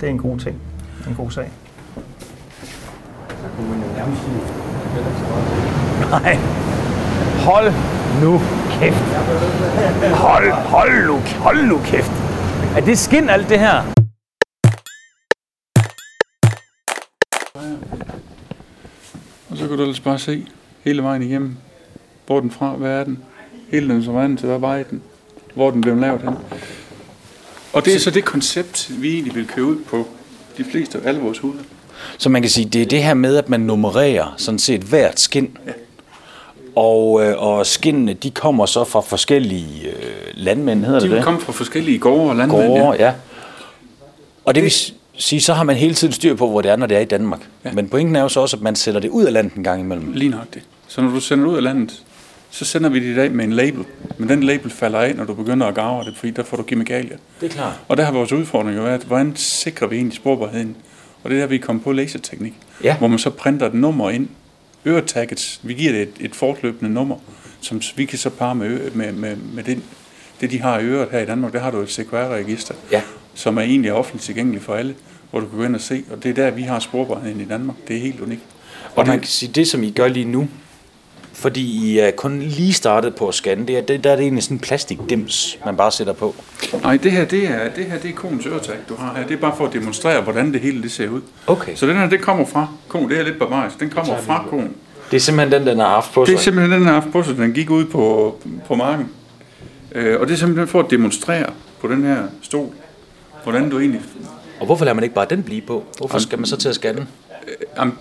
det 0.00 0.06
er 0.06 0.10
en 0.10 0.18
god 0.18 0.38
ting, 0.38 0.56
en 1.08 1.14
god 1.14 1.30
sag. 1.30 1.50
Nej. 6.10 6.38
Hold 7.44 7.72
nu 8.22 8.40
kæft. 8.70 9.02
Hold, 10.14 10.52
hold 10.52 11.06
nu, 11.06 11.18
hold 11.38 11.66
nu 11.66 11.78
kæft. 11.84 12.12
Er 12.76 12.80
det 12.80 12.98
skin 12.98 13.28
alt 13.28 13.48
det 13.48 13.58
her? 13.58 14.01
Kan 19.72 19.78
du 19.78 19.82
ellers 19.82 20.00
bare 20.00 20.18
se 20.18 20.46
hele 20.84 21.02
vejen 21.02 21.22
igennem, 21.22 21.56
hvor 22.26 22.40
den 22.40 22.50
fra, 22.50 22.72
hvad 22.72 22.90
er 22.90 23.04
den, 23.04 23.18
hele 23.70 23.94
den 23.94 24.04
som 24.04 24.36
til, 24.36 24.46
hvad 24.46 24.58
vej 24.58 24.82
den, 24.82 25.02
hvor 25.54 25.70
den 25.70 25.80
blev 25.80 25.96
lavet 25.96 26.20
hen. 26.20 26.34
Og 27.72 27.84
det 27.84 27.94
er 27.94 27.98
så 27.98 28.10
det 28.10 28.24
koncept, 28.24 28.90
vi 28.98 29.12
egentlig 29.12 29.34
vil 29.34 29.46
køre 29.46 29.64
ud 29.64 29.76
på 29.76 30.06
de 30.58 30.64
fleste 30.64 30.98
af 30.98 31.08
alle 31.08 31.20
vores 31.20 31.38
huder. 31.38 31.62
Så 32.18 32.28
man 32.28 32.42
kan 32.42 32.50
sige, 32.50 32.68
det 32.68 32.82
er 32.82 32.86
det 32.86 33.02
her 33.02 33.14
med, 33.14 33.36
at 33.36 33.48
man 33.48 33.60
nummererer 33.60 34.34
sådan 34.36 34.58
set 34.58 34.80
hvert 34.80 35.20
skin. 35.20 35.58
Ja. 35.66 35.72
Og, 36.76 37.24
øh, 37.24 37.42
og 37.42 37.66
skinnene, 37.66 38.12
de 38.12 38.30
kommer 38.30 38.66
så 38.66 38.84
fra 38.84 39.00
forskellige 39.00 39.88
øh, 39.88 39.94
landmænd, 40.34 40.84
hedder 40.84 41.00
de 41.00 41.04
det 41.04 41.10
det? 41.10 41.18
De 41.18 41.24
kommer 41.24 41.40
fra 41.40 41.52
forskellige 41.52 41.98
gårde 41.98 42.30
og 42.30 42.36
landmænd, 42.36 42.68
gårde, 42.68 42.96
ja. 42.98 43.04
ja. 43.04 43.12
Og 44.44 44.54
det 44.54 44.62
vil 44.62 44.72
sige, 45.16 45.40
så 45.40 45.54
har 45.54 45.62
man 45.64 45.76
hele 45.76 45.94
tiden 45.94 46.12
styr 46.12 46.34
på, 46.34 46.48
hvor 46.48 46.62
det 46.62 46.70
er, 46.70 46.76
når 46.76 46.86
det 46.86 46.96
er 46.96 47.00
i 47.00 47.04
Danmark. 47.04 47.40
Ja. 47.64 47.72
Men 47.72 47.88
pointen 47.88 48.16
er 48.16 48.20
jo 48.20 48.28
så 48.28 48.40
også, 48.40 48.56
at 48.56 48.62
man 48.62 48.76
sætter 48.76 49.00
det 49.00 49.08
ud 49.08 49.24
af 49.24 49.32
landet 49.32 49.54
en 49.54 49.64
gang 49.64 49.80
imellem. 49.80 50.12
Lige 50.12 50.30
nok 50.30 50.54
det. 50.54 50.62
Så 50.88 51.00
når 51.00 51.10
du 51.10 51.20
sender 51.20 51.44
det 51.44 51.52
ud 51.52 51.56
af 51.56 51.62
landet, 51.62 52.02
så 52.50 52.64
sender 52.64 52.88
vi 52.90 53.00
det 53.00 53.06
i 53.06 53.14
dag 53.14 53.32
med 53.32 53.44
en 53.44 53.52
label. 53.52 53.84
Men 54.18 54.28
den 54.28 54.42
label 54.42 54.70
falder 54.70 54.98
af, 54.98 55.14
når 55.14 55.24
du 55.24 55.34
begynder 55.34 55.66
at 55.66 55.74
garve 55.74 56.04
det, 56.04 56.16
fordi 56.16 56.32
der 56.32 56.42
får 56.42 56.56
du 56.56 56.62
kemikalier. 56.62 57.16
Det 57.40 57.46
er 57.46 57.52
klart. 57.52 57.74
Og 57.88 57.96
der 57.96 58.04
har 58.04 58.12
vores 58.12 58.32
udfordring 58.32 58.76
jo 58.76 58.82
været, 58.82 59.02
hvordan 59.02 59.36
sikrer 59.36 59.88
vi 59.88 59.96
egentlig 59.96 60.16
sporbarheden? 60.16 60.76
Og 61.24 61.30
det 61.30 61.36
er 61.36 61.40
der, 61.40 61.46
vi 61.46 61.58
kommer 61.58 61.82
på 61.82 61.92
laserteknik, 61.92 62.54
ja. 62.84 62.96
hvor 62.96 63.08
man 63.08 63.18
så 63.18 63.30
printer 63.30 63.66
et 63.66 63.74
nummer 63.74 64.10
ind, 64.10 64.28
øretagget, 64.86 65.60
vi 65.62 65.74
giver 65.74 65.92
det 65.92 66.02
et, 66.02 66.14
et 66.20 66.34
fortløbende 66.34 66.92
nummer, 66.92 67.16
som 67.60 67.80
vi 67.96 68.04
kan 68.04 68.18
så 68.18 68.30
parre 68.30 68.54
med, 68.54 68.90
med, 68.90 69.12
med, 69.12 69.36
med 69.36 69.64
det, 69.64 69.78
det, 70.40 70.50
de 70.50 70.60
har 70.60 70.78
i 70.78 70.84
øret 70.84 71.08
her 71.10 71.18
i 71.18 71.26
Danmark. 71.26 71.52
Der 71.52 71.58
har 71.58 71.70
du 71.70 71.78
et 71.80 71.90
CQR-register, 71.90 72.74
ja. 72.92 73.02
Som 73.34 73.58
er 73.58 73.62
egentlig 73.62 73.92
offentligt 73.92 74.24
tilgængeligt 74.24 74.64
for 74.64 74.74
alle, 74.74 74.94
hvor 75.30 75.40
du 75.40 75.46
kan 75.46 75.58
gå 75.58 75.64
ind 75.64 75.74
og 75.74 75.80
se, 75.80 76.04
og 76.10 76.22
det 76.22 76.30
er 76.30 76.34
der, 76.34 76.50
vi 76.50 76.62
har 76.62 76.78
sporbarheden 76.78 77.40
i 77.40 77.44
Danmark. 77.44 77.76
Det 77.88 77.96
er 77.96 78.00
helt 78.00 78.20
unikt. 78.20 78.42
Og, 78.84 78.98
og 78.98 79.06
man 79.06 79.14
det, 79.14 79.22
kan 79.22 79.28
sige, 79.28 79.52
det 79.52 79.68
som 79.68 79.82
I 79.82 79.90
gør 79.90 80.08
lige 80.08 80.24
nu, 80.24 80.48
fordi 81.32 81.60
I 81.60 81.98
er 81.98 82.10
kun 82.10 82.40
lige 82.40 82.72
startet 82.72 83.14
på 83.14 83.28
at 83.28 83.34
scanne, 83.34 83.66
det 83.66 83.78
er, 83.78 83.80
det, 83.80 84.04
der 84.04 84.10
er 84.10 84.16
det 84.16 84.22
egentlig 84.22 84.44
sådan 84.44 84.54
en 84.56 84.60
plastikdims, 84.60 85.58
man 85.64 85.76
bare 85.76 85.90
sætter 85.90 86.12
på. 86.12 86.34
Nej, 86.82 86.96
det 86.96 87.12
her, 87.12 87.24
det 87.24 87.44
er, 87.48 87.68
det 87.68 87.84
her 87.84 87.98
det 87.98 88.10
er 88.10 88.14
konens 88.14 88.46
øretag, 88.46 88.76
du 88.88 88.94
har 88.94 89.14
her. 89.16 89.26
Det 89.26 89.34
er 89.34 89.40
bare 89.40 89.56
for 89.56 89.66
at 89.66 89.72
demonstrere, 89.72 90.22
hvordan 90.22 90.52
det 90.52 90.60
hele 90.60 90.82
det 90.82 90.92
ser 90.92 91.08
ud. 91.08 91.20
Okay. 91.46 91.74
Så 91.74 91.86
den 91.86 91.96
her, 91.96 92.08
det 92.08 92.20
kommer 92.20 92.46
fra 92.46 92.66
kon. 92.88 93.08
Det 93.08 93.18
er 93.18 93.22
lidt 93.22 93.38
barbarisk. 93.38 93.80
Den 93.80 93.90
kommer 93.90 94.18
fra 94.18 94.46
kon. 94.50 94.70
Det 95.10 95.16
er 95.16 95.20
simpelthen 95.20 95.60
den, 95.60 95.68
den 95.68 95.78
har 95.78 95.88
haft 95.88 96.12
på 96.12 96.26
sig? 96.26 96.32
Det 96.32 96.38
er 96.38 96.42
simpelthen 96.42 96.72
den, 96.72 96.80
den 96.80 96.86
har 96.86 96.94
haft 96.94 97.12
på 97.12 97.22
sig. 97.22 97.36
Den 97.36 97.52
gik 97.52 97.70
ud 97.70 97.84
på, 97.84 98.36
på 98.66 98.74
marken. 98.74 99.08
Øh, 99.94 100.20
og 100.20 100.26
det 100.26 100.34
er 100.34 100.38
simpelthen 100.38 100.68
for 100.68 100.80
at 100.80 100.90
demonstrere 100.90 101.46
på 101.80 101.88
den 101.88 102.02
her 102.02 102.22
stol, 102.42 102.68
hvordan 103.42 103.70
du 103.70 103.78
egentlig... 103.78 104.00
Og 104.60 104.66
hvorfor 104.66 104.84
lader 104.84 104.94
man 104.94 105.04
ikke 105.04 105.14
bare 105.14 105.26
den 105.30 105.42
blive 105.42 105.62
på? 105.62 105.84
Hvorfor 105.98 106.18
skal 106.18 106.38
man 106.38 106.46
så 106.46 106.56
til 106.56 106.68
at 106.68 106.74
scanne 106.74 107.00
den? 107.00 107.08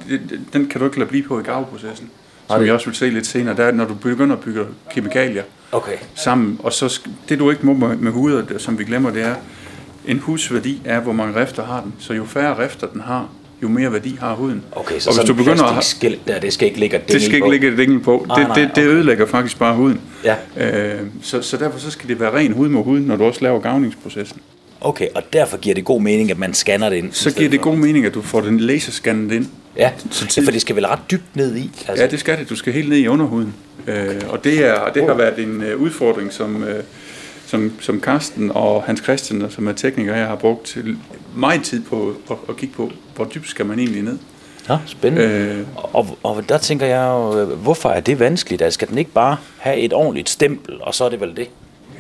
Øh, 0.10 0.20
den 0.54 0.68
kan 0.68 0.80
du 0.80 0.86
ikke 0.86 1.00
lade 1.00 1.10
blive 1.10 1.24
på 1.24 1.40
i 1.40 1.44
gaveprocessen 1.44 2.10
som 2.52 2.64
vi 2.64 2.72
også 2.72 2.86
vil 2.86 2.96
se 2.96 3.10
lidt 3.10 3.28
senere, 3.28 3.56
der 3.56 3.64
er, 3.64 3.72
når 3.72 3.86
du 3.86 3.94
begynder 3.94 4.36
at 4.36 4.42
bygge 4.42 4.66
kemikalier 4.92 5.44
okay. 5.72 5.98
sammen, 6.16 6.60
og 6.64 6.74
så 6.74 7.02
det 7.30 7.40
du 7.40 7.52
ikke 7.52 7.66
må 7.66 7.74
med, 7.74 8.12
huder, 8.12 8.44
som 8.58 8.80
vi 8.80 8.84
glemmer, 8.84 9.12
det 9.12 9.24
er, 9.24 9.36
en 10.08 10.20
husværdi 10.20 10.82
er, 10.86 11.00
hvor 11.00 11.14
mange 11.14 11.42
rifter 11.42 11.66
har 11.66 11.82
den. 11.82 11.94
Så 12.00 12.14
jo 12.14 12.26
færre 12.26 12.64
rifter 12.64 12.88
den 12.88 13.02
har, 13.02 13.30
jo 13.64 13.68
mere 13.68 13.94
værdi 13.94 14.18
har 14.20 14.36
huden. 14.36 14.64
Okay, 14.72 15.00
så 15.00 15.10
og 15.10 15.16
hvis 15.16 15.28
du 15.28 15.34
begynder 15.34 15.64
at 15.64 15.96
have, 16.02 16.16
der, 16.28 16.40
det 16.40 16.54
skal 16.54 16.68
ikke 16.68 16.80
ligge 16.80 16.98
et 16.98 17.08
Det 17.08 17.22
skal 17.22 17.36
ikke 17.36 17.52
ligge 17.52 17.72
et 17.72 17.78
dingel 17.78 18.00
på. 18.00 18.26
Ah, 18.30 18.40
det, 18.40 18.48
nej, 18.48 18.56
det, 18.56 18.70
det 18.76 18.84
okay. 18.84 18.94
ødelægger 18.94 19.26
faktisk 19.26 19.60
bare 19.60 19.76
huden. 19.76 20.02
Ja. 20.24 20.36
Øh, 20.58 21.00
så, 21.22 21.42
så 21.42 21.58
derfor 21.58 21.80
så 21.80 21.92
skal 21.92 22.10
det 22.10 22.20
være 22.20 22.34
ren 22.38 22.54
hud 22.54 22.70
mod 22.70 22.84
hud, 22.84 23.00
når 23.00 23.16
du 23.16 23.24
også 23.24 23.42
laver 23.42 23.60
gavningsprocessen. 23.60 24.42
Okay, 24.82 25.08
og 25.16 25.24
derfor 25.34 25.58
giver 25.58 25.76
det 25.76 25.86
god 25.86 26.02
mening, 26.02 26.32
at 26.32 26.38
man 26.38 26.54
scanner 26.54 26.90
det 26.90 26.98
ind? 26.98 27.12
Så 27.12 27.32
giver 27.32 27.50
det 27.50 27.62
god 27.62 27.76
mening, 27.76 28.06
at 28.06 28.14
du 28.14 28.22
får 28.22 28.42
den 28.42 28.60
laserscannet 28.60 29.36
ind. 29.36 29.48
Ja, 29.78 29.92
så 30.12 30.42
for 30.44 30.52
det 30.52 30.62
skal 30.62 30.76
vel 30.76 30.88
ret 30.88 31.00
dybt 31.12 31.36
ned 31.36 31.56
i? 31.56 31.72
Altså. 31.88 32.04
Ja, 32.04 32.10
det 32.10 32.20
skal 32.20 32.40
det. 32.40 32.50
Du 32.50 32.56
skal 32.56 32.74
helt 32.74 32.90
ned 32.90 32.98
i 32.98 33.08
underhuden. 33.08 33.54
Øh, 33.88 34.22
og 34.30 34.44
det, 34.44 34.66
er, 34.66 34.92
det 34.94 35.04
har 35.04 35.14
været 35.14 35.40
en 35.40 35.64
uh, 35.74 35.82
udfordring, 35.82 36.34
som, 36.34 36.56
uh, 36.56 36.70
som, 37.46 37.74
som 37.80 38.02
Karsten 38.02 38.52
og 38.52 38.84
Hans 38.84 39.02
Christian, 39.04 39.46
som 39.50 39.68
er 39.68 39.74
tekniker 39.74 40.16
jeg 40.16 40.28
har 40.28 40.36
brugt 40.36 40.78
meget 41.36 41.64
tid 41.64 41.82
på 41.82 42.16
at, 42.32 42.38
at 42.50 42.58
kigge 42.58 42.76
på, 42.76 42.92
hvor 43.16 43.26
dybt 43.26 43.50
skal 43.50 43.66
man 43.66 43.80
egentlig 43.80 44.02
ned. 44.02 44.18
Ja, 44.70 44.78
spændende. 44.86 45.26
Øh, 45.26 45.66
og, 45.76 46.18
og 46.24 46.50
der 46.50 46.58
tænker 46.58 46.86
jeg 46.86 47.06
jo, 47.06 47.46
hvorfor 47.46 47.90
er 47.90 48.00
det 48.00 48.20
vanskeligt? 48.20 48.62
Altså, 48.62 48.76
skal 48.76 48.88
den 48.88 48.98
ikke 48.98 49.12
bare 49.12 49.38
have 49.58 49.78
et 49.78 49.94
ordentligt 49.94 50.30
stempel, 50.30 50.78
og 50.82 50.96
så 50.96 51.04
er 51.06 51.10
det 51.10 51.22
vel 51.22 51.36
det? 51.36 51.48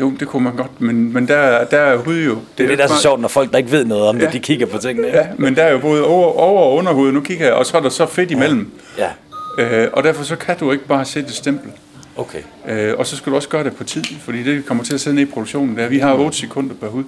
Jo, 0.02 0.14
det 0.20 0.28
kunne 0.28 0.44
man 0.44 0.56
godt, 0.56 0.82
men, 0.82 1.14
men 1.14 1.28
der, 1.28 1.66
der 1.66 1.78
er 1.78 1.98
hud 1.98 2.16
jo... 2.16 2.32
Det, 2.32 2.42
det 2.58 2.64
er 2.64 2.68
det, 2.68 2.78
der 2.78 2.84
er 2.84 2.88
så 2.88 3.02
sjovt, 3.02 3.22
når 3.22 3.28
folk, 3.28 3.52
der 3.52 3.58
ikke 3.58 3.72
ved 3.72 3.86
noget 3.86 4.04
om 4.04 4.18
ja, 4.18 4.26
det, 4.26 4.34
de 4.34 4.40
kigger 4.40 4.66
på 4.66 4.78
tingene. 4.78 5.08
Ja, 5.08 5.28
men 5.38 5.56
der 5.56 5.64
er 5.64 5.72
jo 5.72 5.80
både 5.80 6.06
over, 6.06 6.28
over 6.40 6.62
og 6.62 6.74
underhud, 6.74 7.12
nu 7.12 7.22
kigger 7.22 7.46
jeg, 7.46 7.54
og 7.54 7.66
så 7.66 7.78
er 7.78 7.82
der 7.82 7.90
så 7.90 8.06
fedt 8.06 8.32
imellem. 8.32 8.72
Ja. 8.98 9.10
Øh, 9.58 9.90
og 9.94 10.04
derfor 10.04 10.24
så 10.24 10.36
kan 10.36 10.58
du 10.58 10.72
ikke 10.72 10.88
bare 10.88 11.06
sætte 11.06 11.30
et 11.30 11.36
stempel. 11.36 11.72
Okay. 12.16 12.42
Øh, 12.68 12.94
og 12.98 13.08
så 13.08 13.18
skal 13.18 13.32
du 13.32 13.36
også 13.36 13.50
gøre 13.50 13.64
det 13.64 13.76
på 13.76 13.84
tid, 13.84 14.04
fordi 14.20 14.44
det 14.44 14.66
kommer 14.66 14.84
til 14.84 14.94
at 14.94 15.02
sidde 15.02 15.16
ned 15.16 15.24
i 15.24 15.32
produktionen. 15.32 15.78
Der. 15.78 15.88
Vi 15.88 16.00
har 16.00 16.14
8 16.14 16.38
sekunder 16.38 16.76
per 16.76 16.88
hud 16.88 17.04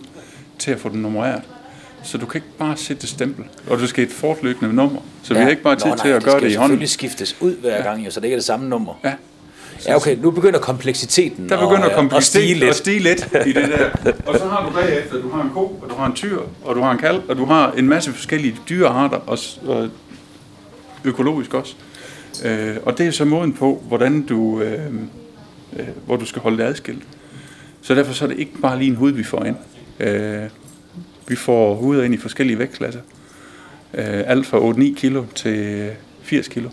til 0.59 0.71
at 0.71 0.79
få 0.79 0.89
den 0.89 1.01
nummereret. 1.01 1.41
Så 2.03 2.17
du 2.17 2.25
kan 2.25 2.37
ikke 2.37 2.57
bare 2.57 2.77
sætte 2.77 3.03
et 3.03 3.09
stempel, 3.09 3.45
og 3.69 3.79
du 3.79 3.87
skal 3.87 4.03
et 4.03 4.11
fortløbende 4.11 4.75
nummer. 4.75 5.01
Så 5.23 5.33
ja. 5.33 5.39
vi 5.39 5.43
har 5.43 5.49
ikke 5.49 5.61
bare 5.61 5.75
tid 5.75 5.85
Nå, 5.85 5.95
nej, 5.95 6.05
til 6.05 6.09
at 6.09 6.23
gøre 6.23 6.39
det 6.39 6.51
i 6.51 6.53
hånden. 6.55 6.79
det 6.79 6.89
skal 6.89 7.09
selvfølgelig 7.09 7.29
skiftes 7.29 7.41
ud 7.41 7.55
hver 7.61 7.83
gang, 7.83 8.05
jo, 8.05 8.11
så 8.11 8.19
det 8.19 8.25
ikke 8.25 8.33
er 8.33 8.37
det 8.37 8.45
samme 8.45 8.69
nummer. 8.69 8.99
Ja. 9.03 9.13
Ja, 9.87 9.95
okay, 9.95 10.17
nu 10.21 10.31
begynder 10.31 10.59
kompleksiteten 10.59 11.49
Der 11.49 11.59
begynder 11.59 11.89
og, 11.89 11.95
kompleksiteten 11.95 12.63
at 12.69 12.75
stige 12.75 12.99
lidt. 12.99 13.27
lidt 13.33 13.47
i 13.47 13.51
det 13.53 13.69
der. 14.03 14.11
Og 14.27 14.37
så 14.39 14.45
har 14.47 14.69
du 14.69 14.73
bagefter, 14.75 15.21
du 15.21 15.29
har 15.29 15.43
en 15.43 15.49
ko, 15.49 15.59
og 15.59 15.89
du 15.89 15.95
har 15.95 16.05
en 16.05 16.13
tyr, 16.13 16.39
og 16.63 16.75
du 16.75 16.81
har 16.81 16.91
en 16.91 16.97
kalv, 16.97 17.21
og 17.29 17.37
du 17.37 17.45
har 17.45 17.71
en 17.71 17.89
masse 17.89 18.11
forskellige 18.11 18.55
dyrearter, 18.69 19.17
og, 19.17 19.37
og 19.67 19.89
økologisk 21.03 21.53
også. 21.53 21.75
Øh, 22.45 22.75
og 22.85 22.97
det 22.97 23.07
er 23.07 23.11
så 23.11 23.25
måden 23.25 23.53
på, 23.53 23.83
hvordan 23.87 24.21
du, 24.21 24.61
øh, 24.61 24.79
øh, 25.79 25.87
hvor 26.05 26.15
du 26.15 26.25
skal 26.25 26.41
holde 26.41 26.57
det 26.57 26.63
adskilt. 26.63 27.03
Så 27.81 27.95
derfor 27.95 28.13
så 28.13 28.25
er 28.25 28.29
det 28.29 28.39
ikke 28.39 28.57
bare 28.61 28.77
lige 28.77 28.89
en 28.89 28.95
hud, 28.95 29.11
vi 29.11 29.23
får 29.23 29.43
ind. 29.43 29.55
Øh, 29.99 30.41
vi 31.27 31.35
får 31.35 31.75
huder 31.75 32.03
ind 32.03 32.13
i 32.13 32.17
forskellige 32.17 32.59
vægtklasser. 32.59 33.01
Øh, 33.93 34.03
alt 34.25 34.45
fra 34.45 34.59
8-9 34.71 34.95
kilo 34.95 35.23
til 35.35 35.89
80 36.23 36.47
kilo. 36.47 36.69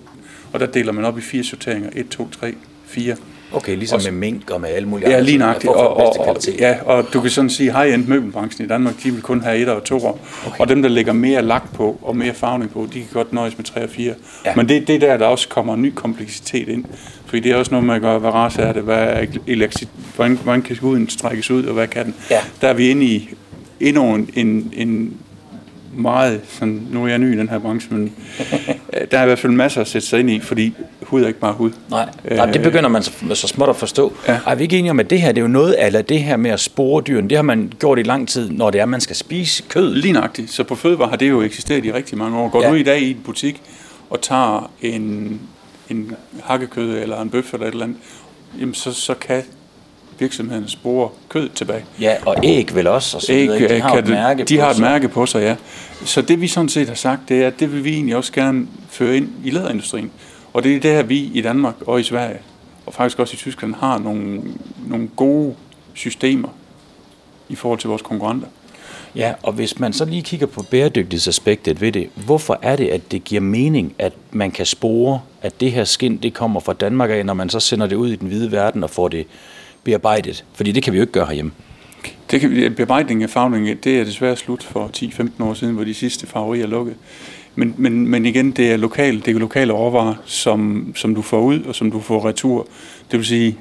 Og 0.53 0.61
der 0.61 0.67
deler 0.67 0.93
man 0.93 1.05
op 1.05 1.19
i 1.19 1.21
fire 1.21 1.45
sorteringer. 1.45 1.91
1, 1.97 2.09
2, 2.09 2.29
3, 2.31 2.55
4. 2.87 3.17
Okay, 3.53 3.77
ligesom 3.77 3.97
Også, 3.97 4.11
med 4.11 4.19
mink 4.19 4.51
og 4.51 4.61
med 4.61 4.69
alle 4.69 4.89
mulige 4.89 5.11
Ja, 5.11 5.21
lige 5.21 5.39
nøjagtigt. 5.39 5.73
Og, 5.73 5.97
og, 5.97 6.17
og, 6.19 6.37
ja, 6.59 6.77
og 6.85 7.05
du 7.13 7.21
kan 7.21 7.31
sådan 7.31 7.51
sige, 7.51 7.73
high-end 7.73 8.07
møbelbranchen 8.07 8.65
i 8.65 8.69
Danmark, 8.69 8.95
de 9.03 9.11
vil 9.11 9.23
kun 9.23 9.41
have 9.41 9.59
et 9.59 9.69
og 9.69 9.85
to 9.85 9.97
år. 9.97 10.21
Okay. 10.47 10.61
Og 10.61 10.69
dem, 10.69 10.83
der 10.83 10.89
lægger 10.89 11.13
mere 11.13 11.43
lak 11.43 11.75
på 11.75 11.99
og 12.03 12.17
mere 12.17 12.35
farvning 12.35 12.73
på, 12.73 12.89
de 12.93 12.99
kan 12.99 13.09
godt 13.13 13.33
nøjes 13.33 13.59
med 13.59 13.65
3 13.65 13.83
og 13.83 13.91
4. 13.91 14.15
Ja. 14.45 14.55
Men 14.57 14.69
det, 14.69 14.87
det 14.89 14.95
er 14.95 14.99
der, 14.99 15.17
der 15.17 15.27
også 15.27 15.49
kommer 15.49 15.75
en 15.75 15.83
ny 15.83 15.93
kompleksitet 15.95 16.69
ind. 16.69 16.85
Fordi 17.27 17.41
det 17.41 17.53
er 17.53 17.57
også 17.57 17.71
noget 17.71 17.87
med 17.87 17.95
at 17.95 18.01
gøre, 18.01 18.19
hvad 18.19 18.31
race 18.31 18.63
er 18.63 18.73
det, 18.73 18.83
hvad 18.83 18.99
er 18.99 19.27
elektrik, 19.47 19.89
hvordan, 20.17 20.39
hvordan 20.43 20.63
kan 20.63 20.77
huden 20.77 21.09
strækkes 21.09 21.51
ud, 21.51 21.65
og 21.65 21.75
hvad 21.75 21.89
kan 21.89 22.05
den. 22.05 22.15
Ja. 22.31 22.41
Der 22.61 22.69
er 22.69 22.75
vi 22.75 22.89
inde 22.89 23.07
i 23.07 23.35
endnu 23.81 24.15
en, 24.15 24.31
en, 24.35 24.73
en 24.77 25.17
meget, 25.95 26.41
sådan, 26.49 26.89
nu 26.91 27.05
er 27.05 27.09
jeg 27.09 27.19
ny 27.19 27.35
i 27.35 27.39
den 27.39 27.49
her 27.49 27.59
branche, 27.59 27.95
men 27.95 28.13
der 29.11 29.19
er 29.19 29.23
i 29.23 29.27
hvert 29.27 29.39
fald 29.39 29.53
masser 29.53 29.81
at 29.81 29.89
sætte 29.89 30.09
sig 30.09 30.21
ind 30.21 30.31
i, 30.31 30.41
fordi 30.41 30.75
hud 31.03 31.23
er 31.23 31.27
ikke 31.27 31.41
bare 31.41 31.53
hud. 31.53 31.71
Nej, 31.91 32.09
Nej 32.31 32.47
det 32.47 32.63
begynder 32.63 32.89
man 32.89 33.03
så, 33.03 33.13
så 33.35 33.49
småt 33.49 33.69
at 33.69 33.77
forstå. 33.77 34.13
Ja. 34.29 34.39
Er 34.47 34.55
vi 34.55 34.63
ikke 34.63 34.79
enige 34.79 34.91
om, 34.91 35.01
at 35.01 35.11
det 35.11 35.21
her, 35.21 35.29
det 35.33 35.39
er 35.39 35.43
jo 35.43 35.49
noget 35.49 35.73
af 35.73 36.05
det 36.05 36.23
her 36.23 36.37
med 36.37 36.51
at 36.51 36.61
spore 36.61 37.03
dyrene, 37.03 37.29
det 37.29 37.39
har 37.39 37.43
man 37.43 37.73
gjort 37.79 37.99
i 37.99 38.03
lang 38.03 38.29
tid, 38.29 38.51
når 38.51 38.71
det 38.71 38.79
er, 38.79 38.83
at 38.83 38.89
man 38.89 39.01
skal 39.01 39.17
spise 39.17 39.63
kød. 39.69 39.95
Lige 39.95 40.13
nøjagtigt. 40.13 40.51
Så 40.51 40.65
på 40.65 40.75
fødevare 40.75 41.09
har 41.09 41.17
det 41.17 41.29
jo 41.29 41.43
eksisteret 41.43 41.85
i 41.85 41.93
rigtig 41.93 42.19
mange 42.19 42.39
år. 42.39 42.49
Går 42.49 42.63
ja. 42.63 42.71
du 42.71 42.75
i 42.75 42.83
dag 42.83 43.01
i 43.01 43.11
en 43.11 43.21
butik 43.25 43.63
og 44.11 44.21
tager 44.21 44.71
en, 44.83 45.41
en 45.91 46.13
hakkekød 46.43 46.99
eller 47.03 47.23
en 47.23 47.31
bøf 47.31 47.55
eller 47.55 47.67
et 47.67 47.73
eller 47.73 47.85
andet, 47.85 47.99
jamen 48.61 48.75
så, 48.75 48.93
så 48.93 49.15
kan 49.15 49.43
virksomheden 50.21 50.69
spore 50.69 51.09
kød 51.29 51.49
tilbage. 51.49 51.85
Ja, 52.01 52.17
og 52.27 52.37
æg 52.45 52.75
vel 52.75 52.87
også, 52.87 53.17
og 53.17 53.23
så 53.23 53.33
æg, 53.33 53.49
videre. 53.49 53.77
De 53.77 53.81
har 53.81 53.97
et 53.97 54.09
mærke 54.09 54.45
de 54.45 54.57
på 54.57 54.63
har 54.63 54.71
et 54.71 54.79
mærke 54.79 55.09
på 55.09 55.27
sig, 55.27 55.41
ja. 55.43 55.57
Så 56.05 56.23
det 56.23 56.41
vi 56.41 56.49
sådan 56.49 56.69
set 56.69 56.89
har 56.89 56.95
sagt, 56.95 57.29
det 57.29 57.43
er, 57.43 57.47
at 57.47 57.61
det 57.61 57.73
vil 57.73 57.85
vi 57.85 57.93
egentlig 57.93 58.17
også 58.17 58.33
gerne 58.33 58.67
føre 58.89 59.17
ind 59.17 59.29
i 59.45 59.51
læderindustrien. 59.51 60.11
Og 60.53 60.65
det 60.65 60.77
er 60.77 60.81
der, 60.81 61.03
vi 61.03 61.31
i 61.35 61.41
Danmark 61.41 61.75
og 61.87 62.01
i 62.01 62.03
Sverige, 62.03 62.39
og 62.87 62.95
faktisk 62.95 63.19
også 63.19 63.35
i 63.35 63.37
Tyskland, 63.37 63.75
har 63.75 63.99
nogle, 63.99 64.43
nogle 64.87 65.09
gode 65.17 65.55
systemer 65.95 66.49
i 67.49 67.55
forhold 67.55 67.79
til 67.79 67.89
vores 67.89 68.03
konkurrenter. 68.03 68.47
Ja, 69.15 69.33
og 69.43 69.53
hvis 69.53 69.79
man 69.79 69.93
så 69.93 70.05
lige 70.05 70.23
kigger 70.23 70.47
på 70.47 70.63
bæredygtighedsaspektet 70.63 71.81
ved 71.81 71.93
det, 71.93 72.09
hvorfor 72.15 72.59
er 72.63 72.77
det, 72.77 72.89
at 72.89 73.13
det 73.13 73.25
giver 73.25 73.41
mening, 73.41 73.95
at 73.99 74.13
man 74.31 74.51
kan 74.51 74.67
spore, 74.67 75.21
at 75.43 75.61
det 75.61 75.73
her 75.73 75.85
skin, 75.85 76.17
det 76.17 76.35
kommer 76.35 76.61
fra 76.61 76.73
Danmark 76.73 77.11
af, 77.11 77.27
når 77.27 77.35
man 77.35 77.49
så 77.49 77.61
sender 77.61 77.87
det 77.87 77.97
ud 77.97 78.09
i 78.09 78.17
den 78.17 78.29
hvide 78.29 78.53
verden 78.53 78.85
og 78.85 78.91
får 78.91 79.09
det 79.09 79.27
bearbejdet? 79.85 80.45
Fordi 80.55 80.73
det 80.73 80.83
kan 80.83 80.93
vi 80.93 80.99
jo 80.99 81.03
ikke 81.03 81.13
gøre 81.13 81.27
herhjemme. 81.27 81.53
Det 82.31 82.41
kan, 82.41 82.75
bearbejdning 82.77 83.23
af 83.23 83.31
farvning, 83.31 83.85
det 83.85 84.01
er 84.01 84.05
desværre 84.05 84.37
slut 84.37 84.63
for 84.63 84.91
10-15 84.97 85.45
år 85.45 85.55
siden, 85.55 85.75
hvor 85.75 85.85
de 85.85 85.95
sidste 85.95 86.27
farverier 86.27 86.65
er 86.65 86.69
lukket. 86.69 86.95
Men, 87.55 87.75
men, 87.79 88.09
men 88.09 88.27
igen, 88.27 88.51
det 88.51 88.73
er 88.73 88.77
lokal, 88.77 89.23
det 89.25 89.29
er 89.37 89.39
lokale 89.39 89.73
råvarer, 89.73 90.15
som, 90.25 90.93
som 90.97 91.15
du 91.15 91.23
får 91.23 91.41
ud, 91.41 91.63
og 91.63 91.75
som 91.75 91.91
du 91.91 92.01
får 92.01 92.29
retur. 92.29 92.67
Det 93.11 93.19
vil 93.19 93.27
sige, 93.27 93.59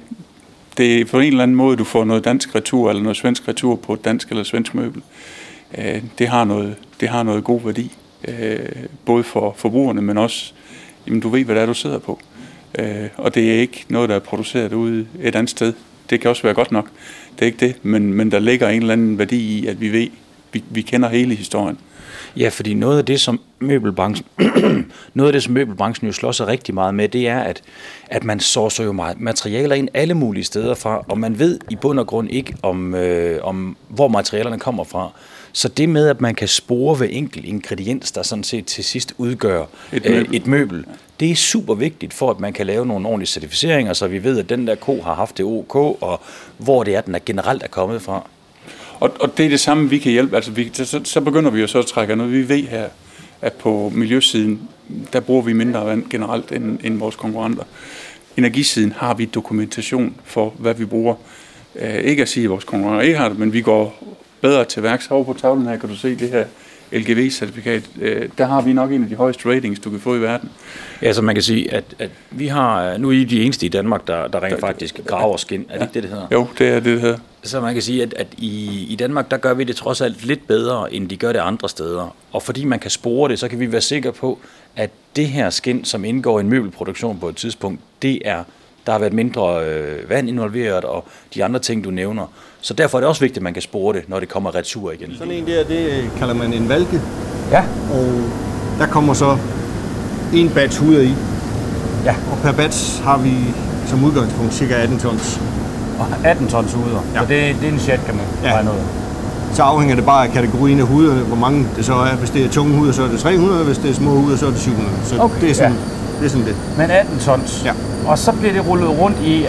det 0.78 1.02
er 1.02 1.06
på 1.06 1.20
en 1.20 1.28
eller 1.28 1.44
anden 1.44 1.58
måde, 1.58 1.78
du 1.78 1.84
får 1.84 2.06
noget 2.06 2.26
dansk 2.26 2.56
retur, 2.56 2.90
eller 2.90 3.04
noget 3.04 3.18
svensk 3.18 3.48
retur 3.48 3.76
på 3.76 3.94
et 3.94 4.06
dansk 4.06 4.30
eller 4.30 4.44
svensk 4.44 4.76
møbel. 4.76 5.02
Øh, 5.78 6.04
det 6.20 6.28
har 6.28 6.44
noget, 6.44 6.76
det 7.00 7.10
har 7.10 7.24
noget 7.24 7.44
god 7.44 7.62
værdi, 7.62 7.92
øh, 8.28 8.60
både 9.06 9.24
for 9.24 9.54
forbrugerne, 9.58 10.02
men 10.02 10.18
også, 10.18 10.54
jamen 11.08 11.20
du 11.20 11.30
ved, 11.30 11.46
hvad 11.46 11.56
det 11.56 11.62
er, 11.62 11.66
du 11.66 11.74
sidder 11.74 12.00
på. 12.00 12.20
Øh, 12.80 13.08
og 13.18 13.36
det 13.36 13.52
er 13.52 13.60
ikke 13.62 13.86
noget, 13.90 14.10
der 14.10 14.16
er 14.16 14.20
produceret 14.20 14.74
ude 14.74 15.08
et 15.22 15.36
andet 15.36 15.50
sted 15.50 15.74
det 16.10 16.22
kan 16.22 16.30
også 16.30 16.44
være 16.44 16.54
godt 16.54 16.72
nok. 16.72 16.90
Det 17.36 17.42
er 17.42 17.46
ikke 17.46 17.66
det, 17.66 17.76
men, 17.84 18.14
men 18.14 18.32
der 18.32 18.40
ligger 18.40 18.70
en 18.70 18.82
eller 18.82 18.94
anden 18.94 19.18
værdi 19.18 19.38
i, 19.38 19.68
at 19.68 19.82
vi 19.82 19.90
ved, 19.92 20.08
vi, 20.54 20.64
vi 20.70 20.82
kender 20.82 21.10
hele 21.10 21.36
historien. 21.36 21.78
Ja, 22.38 22.50
fordi 22.50 22.74
noget 22.74 22.98
af 22.98 23.06
det, 23.06 23.22
som 23.22 23.40
møbelbranchen, 23.60 24.28
noget 25.14 25.30
af 25.30 25.34
det, 25.34 25.44
som 25.44 25.54
møbelbranchen 25.54 26.08
jo 26.08 26.14
slår 26.14 26.32
sig 26.32 26.48
rigtig 26.48 26.74
meget 26.74 26.96
med, 26.96 27.10
det 27.10 27.28
er, 27.28 27.40
at, 27.40 27.62
at 28.08 28.24
man 28.24 28.40
sourcer 28.40 28.84
jo 28.84 28.92
meget 28.92 29.20
materialer 29.20 29.76
ind 29.76 29.90
alle 29.94 30.14
mulige 30.14 30.44
steder 30.44 30.76
fra, 30.76 31.06
og 31.08 31.20
man 31.20 31.40
ved 31.40 31.60
i 31.70 31.76
bund 31.76 32.00
og 32.00 32.08
grund 32.08 32.32
ikke, 32.32 32.56
om, 32.64 32.96
øh, 32.96 33.40
om 33.44 33.78
hvor 33.90 34.08
materialerne 34.08 34.60
kommer 34.60 34.84
fra. 34.84 35.12
Så 35.54 35.68
det 35.68 35.90
med, 35.90 36.08
at 36.08 36.22
man 36.22 36.36
kan 36.36 36.48
spore 36.48 37.00
ved 37.00 37.08
enkelt 37.12 37.46
ingrediens, 37.46 38.12
der 38.12 38.24
sådan 38.24 38.44
set 38.44 38.66
til 38.66 38.84
sidst 38.84 39.14
udgør 39.18 39.66
et 39.94 40.06
møbel, 40.06 40.28
øh, 40.28 40.36
et 40.36 40.48
møbel 40.48 40.86
det 41.20 41.32
er 41.32 41.36
super 41.36 41.74
vigtigt 41.74 42.14
for, 42.14 42.32
at 42.32 42.40
man 42.40 42.54
kan 42.54 42.66
lave 42.66 42.86
nogle 42.86 43.08
ordentlige 43.08 43.28
certificeringer, 43.28 43.94
så 43.94 44.08
vi 44.08 44.24
ved, 44.24 44.40
at 44.40 44.50
den 44.50 44.68
der 44.68 44.76
ko 44.76 45.02
har 45.02 45.14
haft 45.14 45.38
det 45.38 45.46
OK, 45.46 45.76
og 45.76 46.22
hvor 46.58 46.84
det 46.84 46.96
er, 46.96 47.02
den 47.02 47.16
er 47.16 47.20
generelt 47.26 47.64
er 47.64 47.68
kommet 47.68 48.02
fra. 48.02 48.28
Og, 49.00 49.12
og 49.20 49.38
det 49.38 49.46
er 49.46 49.50
det 49.50 49.60
samme, 49.60 49.90
vi 49.90 49.98
kan 49.98 50.12
hjælpe. 50.12 50.36
Altså, 50.36 50.52
vi, 50.52 50.72
så, 50.74 51.02
så 51.04 51.22
begynder 51.22 51.52
vi 51.52 51.62
jo 51.62 51.68
så 51.68 51.80
at 51.80 51.86
trække 51.86 52.16
noget. 52.16 52.34
Vi 52.34 52.50
ved 52.50 52.64
her, 52.64 52.90
at 53.42 53.54
på 53.54 53.92
miljøsiden, 53.96 54.70
der 55.14 55.20
bruger 55.20 55.42
vi 55.42 55.54
mindre 55.54 55.86
vand 55.86 56.10
generelt 56.10 56.52
end, 56.52 56.80
end 56.84 56.98
vores 56.98 57.16
konkurrenter. 57.16 57.64
Energisiden 58.38 58.92
har 58.92 59.14
vi 59.14 59.26
dokumentation 59.26 60.16
for, 60.24 60.54
hvad 60.58 60.74
vi 60.74 60.86
bruger. 60.86 61.16
Uh, 61.76 61.96
ikke 62.04 62.22
at 62.22 62.30
sige, 62.30 62.44
at 62.44 62.50
vores 62.50 62.64
konkurrenter 62.64 63.02
ikke 63.02 63.18
har 63.18 63.30
det, 63.30 63.40
men 63.40 63.54
vi 63.54 63.62
går 63.62 64.04
bedre 64.42 64.66
til 64.66 64.84
værks. 64.84 65.12
Over 65.12 65.24
på 65.24 65.34
tavlen 65.34 65.68
her 65.68 65.78
kan 65.78 65.90
du 65.90 65.96
se 65.96 66.16
det 66.16 66.30
her 66.30 66.46
LGV-certifikat, 66.92 67.90
øh, 68.02 68.30
der 68.38 68.46
har 68.46 68.62
vi 68.62 68.74
nok 68.74 68.92
en 68.92 69.04
af 69.04 69.10
de 69.10 69.16
højeste 69.16 69.50
ratings, 69.50 69.80
du 69.80 69.90
kan 69.90 70.00
få 70.00 70.16
i 70.16 70.22
verden. 70.22 70.50
Ja, 71.02 71.14
så 71.14 71.22
man 71.22 71.36
kan 71.36 71.42
sige, 71.42 71.74
at, 71.74 71.84
at 72.00 72.10
vi 72.32 72.48
har, 72.48 72.98
nu 72.98 73.08
er 73.08 73.12
I 73.12 73.24
de 73.24 73.44
eneste 73.44 73.66
i 73.66 73.70
Danmark, 73.70 74.08
der, 74.08 74.28
der 74.28 74.44
rent 74.44 74.60
faktisk 74.60 75.00
graver 75.06 75.38
skin. 75.38 75.66
Er 75.70 75.74
det 75.74 75.80
ja. 75.80 75.84
ikke 75.84 75.94
det, 75.94 76.04
det 76.04 76.12
hedder? 76.12 76.28
Jo, 76.32 76.48
det 76.58 76.68
er 76.68 76.74
det, 76.74 76.86
det 76.86 77.02
hedder. 77.02 77.18
Så 77.44 77.62
man 77.62 77.74
kan 77.74 77.82
sige, 77.82 78.04
at, 78.04 78.14
at 78.14 78.28
i, 78.38 78.86
i 78.90 78.96
Danmark, 78.96 79.32
der 79.32 79.38
gør 79.38 79.54
vi 79.54 79.64
det 79.64 79.76
trods 79.76 80.02
alt 80.02 80.26
lidt 80.26 80.48
bedre, 80.48 80.94
end 80.94 81.10
de 81.10 81.18
gør 81.18 81.32
det 81.34 81.40
andre 81.40 81.70
steder. 81.70 82.16
Og 82.32 82.44
fordi 82.44 82.66
man 82.66 82.80
kan 82.80 82.92
spore 82.92 83.30
det, 83.30 83.40
så 83.40 83.48
kan 83.48 83.60
vi 83.60 83.72
være 83.72 83.82
sikre 83.82 84.12
på, 84.12 84.40
at 84.76 84.90
det 85.16 85.28
her 85.28 85.50
skin, 85.50 85.86
som 85.86 86.06
indgår 86.06 86.40
i 86.40 86.42
en 86.42 86.50
møbelproduktion 86.50 87.20
på 87.20 87.30
et 87.30 87.36
tidspunkt, 87.36 87.82
det 88.02 88.22
er 88.26 88.44
der 88.86 88.92
har 88.92 89.00
været 89.00 89.14
mindre 89.14 89.66
øh, 89.66 90.10
vand 90.10 90.30
involveret, 90.30 90.84
og 90.84 91.08
de 91.34 91.44
andre 91.44 91.60
ting, 91.60 91.84
du 91.84 91.92
nævner. 91.92 92.34
Så 92.62 92.74
derfor 92.74 92.98
er 92.98 93.02
det 93.02 93.08
også 93.08 93.22
vigtigt, 93.22 93.38
at 93.38 93.44
man 93.44 93.54
kan 93.54 93.62
spore 93.62 93.94
det, 93.96 94.04
når 94.10 94.20
det 94.20 94.30
kommer 94.30 94.56
retur 94.56 94.92
igen. 94.92 95.12
Sådan 95.18 95.34
en 95.34 95.48
der, 95.48 95.64
det 95.64 96.10
kalder 96.20 96.34
man 96.34 96.54
en 96.54 96.70
valke. 96.70 97.02
Ja. 97.52 97.64
Og 97.94 98.06
der 98.80 98.88
kommer 98.88 99.14
så 99.14 99.38
en 100.34 100.50
batch 100.50 100.80
huder 100.82 101.02
i. 101.02 101.14
Ja. 102.06 102.16
Og 102.32 102.38
per 102.44 102.52
batch 102.52 103.04
har 103.04 103.18
vi 103.18 103.34
som 103.88 104.04
udgangspunkt 104.04 104.54
cirka 104.54 104.74
18 104.74 105.00
tons. 105.00 105.40
Og 106.00 106.06
18 106.24 106.48
tons 106.48 106.74
huder. 106.74 107.02
Ja. 107.14 107.20
Så 107.20 107.26
det, 107.26 107.56
det 107.62 107.70
er 107.70 107.74
en 107.74 107.80
chat, 107.80 108.00
kan 108.06 108.16
man 108.16 108.26
ja. 108.44 108.54
regne 108.56 108.70
ud. 108.72 108.76
så 109.54 109.64
afhænger 109.64 109.96
det 109.96 110.06
bare 110.06 110.28
af 110.28 110.34
kategorien 110.34 110.80
af 110.80 110.86
huderne, 110.86 111.22
hvor 111.22 111.36
mange 111.36 111.68
det 111.76 111.86
så 111.86 111.94
er. 111.94 112.16
Hvis 112.16 112.30
det 112.30 112.46
er 112.46 112.50
tunge 112.50 112.78
huder, 112.78 112.92
så 112.92 113.04
er 113.04 113.08
det 113.08 113.20
300, 113.20 113.64
hvis 113.66 113.78
det 113.78 113.90
er 113.90 113.94
små 113.94 114.12
huder, 114.12 114.38
så 114.38 114.46
er 114.46 114.52
det 114.52 114.60
700. 114.60 114.92
Så 115.06 115.20
Okay, 115.20 115.42
det, 115.42 115.50
er 115.50 115.54
sådan, 115.54 115.72
ja. 115.72 115.78
det 116.20 116.26
er 116.26 116.30
sådan 116.30 116.46
det. 116.46 116.56
Men 116.78 116.92
18 116.92 117.20
tons. 117.20 117.62
Ja. 117.66 117.74
Og 118.08 118.18
så 118.18 118.32
bliver 118.32 118.54
det 118.54 118.68
rullet 118.68 118.90
rundt 119.00 119.18
i 119.24 119.46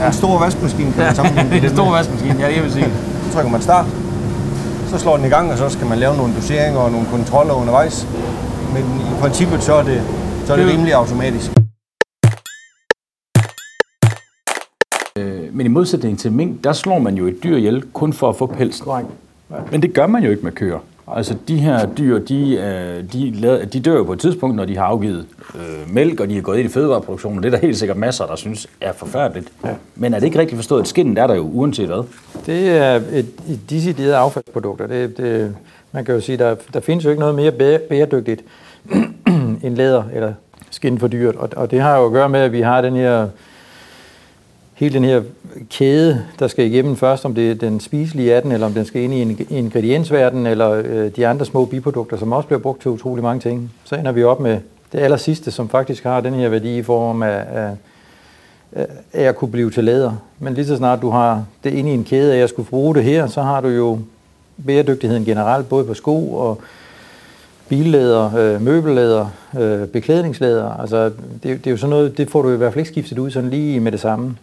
Ja. 0.00 0.06
En 0.06 0.12
stor 0.12 0.38
vaskemaskine 0.38 0.92
kan 0.92 1.04
man 1.04 1.14
sammenligne 1.14 1.60
det 1.66 1.70
store 1.70 1.84
med. 1.90 1.92
vaskemaskine. 1.98 2.36
Ja, 2.40 2.48
det 2.54 2.62
vil 2.62 2.72
sige. 2.72 2.88
Så 3.24 3.32
trykker 3.34 3.50
man 3.50 3.62
start, 3.62 3.86
så 4.90 4.98
slår 4.98 5.16
den 5.16 5.26
i 5.26 5.28
gang, 5.28 5.52
og 5.52 5.58
så 5.58 5.68
skal 5.68 5.86
man 5.86 5.98
lave 5.98 6.16
nogle 6.16 6.34
doseringer 6.34 6.80
og 6.80 6.90
nogle 6.90 7.06
kontroller 7.10 7.54
undervejs. 7.54 8.06
Men 8.74 8.82
i 9.00 9.20
princippet 9.20 9.62
så 9.62 9.74
er 9.74 9.82
det, 9.82 10.02
så 10.46 10.52
er 10.52 10.56
det 10.56 10.66
Det 10.66 10.72
rimelig 10.74 10.94
automatisk. 10.94 11.50
Øh, 15.18 15.54
Men 15.56 15.66
i 15.66 15.68
modsætning 15.68 16.18
til 16.18 16.32
mink, 16.32 16.64
der 16.64 16.72
slår 16.72 16.98
man 16.98 17.14
jo 17.14 17.26
et 17.26 17.36
dyr 17.44 17.56
ihjel 17.56 17.84
kun 17.92 18.12
for 18.12 18.28
at 18.28 18.36
få 18.36 18.46
pelsen. 18.46 18.86
Men 19.70 19.82
det 19.82 19.94
gør 19.94 20.06
man 20.06 20.22
jo 20.24 20.30
ikke 20.30 20.42
med 20.42 20.52
køer. 20.52 20.78
Altså 21.16 21.36
de 21.48 21.56
her 21.56 21.86
dyr, 21.86 22.18
de, 22.18 22.54
øh, 22.54 23.12
de, 23.12 23.66
de 23.72 23.80
dør 23.80 23.96
jo 23.96 24.04
på 24.04 24.12
et 24.12 24.18
tidspunkt, 24.20 24.56
når 24.56 24.64
de 24.64 24.76
har 24.76 24.84
afgivet 24.84 25.26
øh, 25.54 25.94
mælk, 25.94 26.20
og 26.20 26.28
de 26.28 26.38
er 26.38 26.42
gået 26.42 26.58
ind 26.58 26.68
i 26.68 26.72
fødevareproduktionen. 26.72 27.42
Det 27.42 27.46
er 27.46 27.50
der 27.50 27.66
helt 27.66 27.78
sikkert 27.78 27.96
masser, 27.96 28.26
der 28.26 28.36
synes 28.36 28.66
er 28.80 28.92
forfærdeligt. 28.92 29.48
Ja. 29.64 29.74
Men 29.94 30.14
er 30.14 30.18
det 30.18 30.26
ikke 30.26 30.38
rigtigt 30.38 30.56
forstået, 30.56 30.80
at 30.80 30.88
skinnen 30.88 31.18
er 31.18 31.26
der 31.26 31.34
jo 31.34 31.42
uanset 31.42 31.86
hvad? 31.86 32.02
Det 32.46 32.70
er 32.70 32.94
et, 32.94 33.26
et 33.48 33.60
decideret 33.70 34.12
affaldsprodukter. 34.12 34.86
Det, 34.86 35.16
det, 35.16 35.56
man 35.92 36.04
kan 36.04 36.14
jo 36.14 36.20
sige, 36.20 36.38
der, 36.38 36.54
der 36.74 36.80
findes 36.80 37.04
jo 37.04 37.10
ikke 37.10 37.20
noget 37.20 37.34
mere 37.34 37.50
bæ- 37.52 37.88
bæredygtigt 37.88 38.44
end 39.64 39.76
læder 39.76 40.04
eller 40.14 40.32
skin 40.70 40.98
for 40.98 41.08
dyret. 41.08 41.36
Og, 41.36 41.48
og 41.56 41.70
det 41.70 41.80
har 41.80 41.98
jo 41.98 42.06
at 42.06 42.12
gøre 42.12 42.28
med, 42.28 42.40
at 42.40 42.52
vi 42.52 42.60
har 42.60 42.80
den 42.80 42.94
her 42.96 43.28
hele 44.80 44.94
den 44.94 45.04
her 45.04 45.22
kæde, 45.70 46.24
der 46.38 46.48
skal 46.48 46.66
igennem 46.66 46.96
først, 46.96 47.24
om 47.24 47.34
det 47.34 47.50
er 47.50 47.54
den 47.54 47.80
spiselige 47.80 48.34
af 48.34 48.42
den, 48.42 48.52
eller 48.52 48.66
om 48.66 48.72
den 48.72 48.84
skal 48.84 49.02
ind 49.02 49.14
i 49.14 49.22
en 49.22 49.46
ingrediensverden, 49.50 50.46
eller 50.46 50.70
øh, 50.70 51.10
de 51.16 51.26
andre 51.26 51.46
små 51.46 51.64
biprodukter, 51.64 52.16
som 52.16 52.32
også 52.32 52.46
bliver 52.46 52.60
brugt 52.60 52.82
til 52.82 52.90
utrolig 52.90 53.24
mange 53.24 53.40
ting. 53.40 53.72
Så 53.84 53.94
ender 53.94 54.12
vi 54.12 54.24
op 54.24 54.40
med 54.40 54.58
det 54.92 54.98
aller 54.98 55.16
sidste, 55.16 55.50
som 55.50 55.68
faktisk 55.68 56.04
har 56.04 56.20
den 56.20 56.34
her 56.34 56.48
værdi 56.48 56.78
i 56.78 56.82
form 56.82 57.22
af, 57.22 57.44
af, 57.52 57.76
af 59.12 59.22
at 59.22 59.36
kunne 59.36 59.50
blive 59.50 59.70
til 59.70 59.84
læder. 59.84 60.12
Men 60.38 60.54
lige 60.54 60.66
så 60.66 60.76
snart 60.76 61.02
du 61.02 61.10
har 61.10 61.44
det 61.64 61.72
inde 61.72 61.90
i 61.90 61.94
en 61.94 62.04
kæde 62.04 62.32
at 62.32 62.38
jeg 62.38 62.48
skulle 62.48 62.68
bruge 62.68 62.94
det 62.94 63.04
her, 63.04 63.26
så 63.26 63.42
har 63.42 63.60
du 63.60 63.68
jo 63.68 63.98
bæredygtigheden 64.66 65.24
generelt, 65.24 65.68
både 65.68 65.84
på 65.84 65.94
sko 65.94 66.34
og 66.34 66.60
billæder, 67.68 68.36
øh, 68.36 68.62
møbellæder, 68.62 69.26
øh, 69.58 69.88
beklædningslæder. 69.88 70.80
Altså, 70.80 71.04
det, 71.04 71.42
det 71.42 71.66
er 71.66 71.70
jo 71.70 71.76
sådan 71.76 71.90
noget, 71.90 72.18
det 72.18 72.30
får 72.30 72.42
du 72.42 72.52
i 72.52 72.56
hvert 72.56 72.72
fald 72.72 72.80
ikke 72.80 72.90
skiftet 72.90 73.18
ud 73.18 73.30
sådan 73.30 73.50
lige 73.50 73.80
med 73.80 73.92
det 73.92 74.00
samme. 74.00 74.36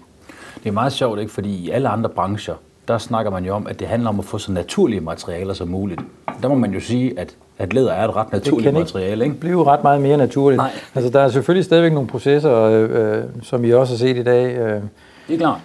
Det 0.63 0.69
er 0.69 0.73
meget 0.73 0.93
sjovt, 0.93 1.19
ikke? 1.19 1.31
fordi 1.31 1.49
i 1.49 1.69
alle 1.69 1.89
andre 1.89 2.09
brancher, 2.09 2.53
der 2.87 2.97
snakker 2.97 3.31
man 3.31 3.45
jo 3.45 3.53
om, 3.53 3.67
at 3.67 3.79
det 3.79 3.87
handler 3.87 4.09
om 4.09 4.19
at 4.19 4.25
få 4.25 4.37
så 4.37 4.51
naturlige 4.51 4.99
materialer 5.01 5.53
som 5.53 5.67
muligt. 5.67 6.01
Der 6.41 6.47
må 6.47 6.55
man 6.55 6.71
jo 6.73 6.79
sige, 6.79 7.19
at, 7.19 7.35
at 7.57 7.73
læder 7.73 7.91
er 7.91 8.07
et 8.07 8.15
ret 8.15 8.31
naturligt 8.31 8.63
kan 8.63 8.69
ikke 8.69 8.79
materiale. 8.79 9.25
Ikke? 9.25 9.37
blive 9.39 9.63
ret 9.65 9.83
meget 9.83 10.01
mere 10.01 10.17
naturligt. 10.17 10.57
Nej. 10.57 10.71
Altså, 10.95 11.11
der 11.11 11.19
er 11.19 11.29
selvfølgelig 11.29 11.65
stadigvæk 11.65 11.93
nogle 11.93 12.07
processer, 12.09 12.53
øh, 12.53 13.17
øh, 13.17 13.23
som 13.43 13.63
vi 13.63 13.73
også 13.73 13.93
har 13.93 13.97
set 13.97 14.17
i 14.17 14.23
dag, 14.23 14.57
øh, 14.57 14.81
Det 15.27 15.33
er 15.33 15.37
klart. 15.37 15.59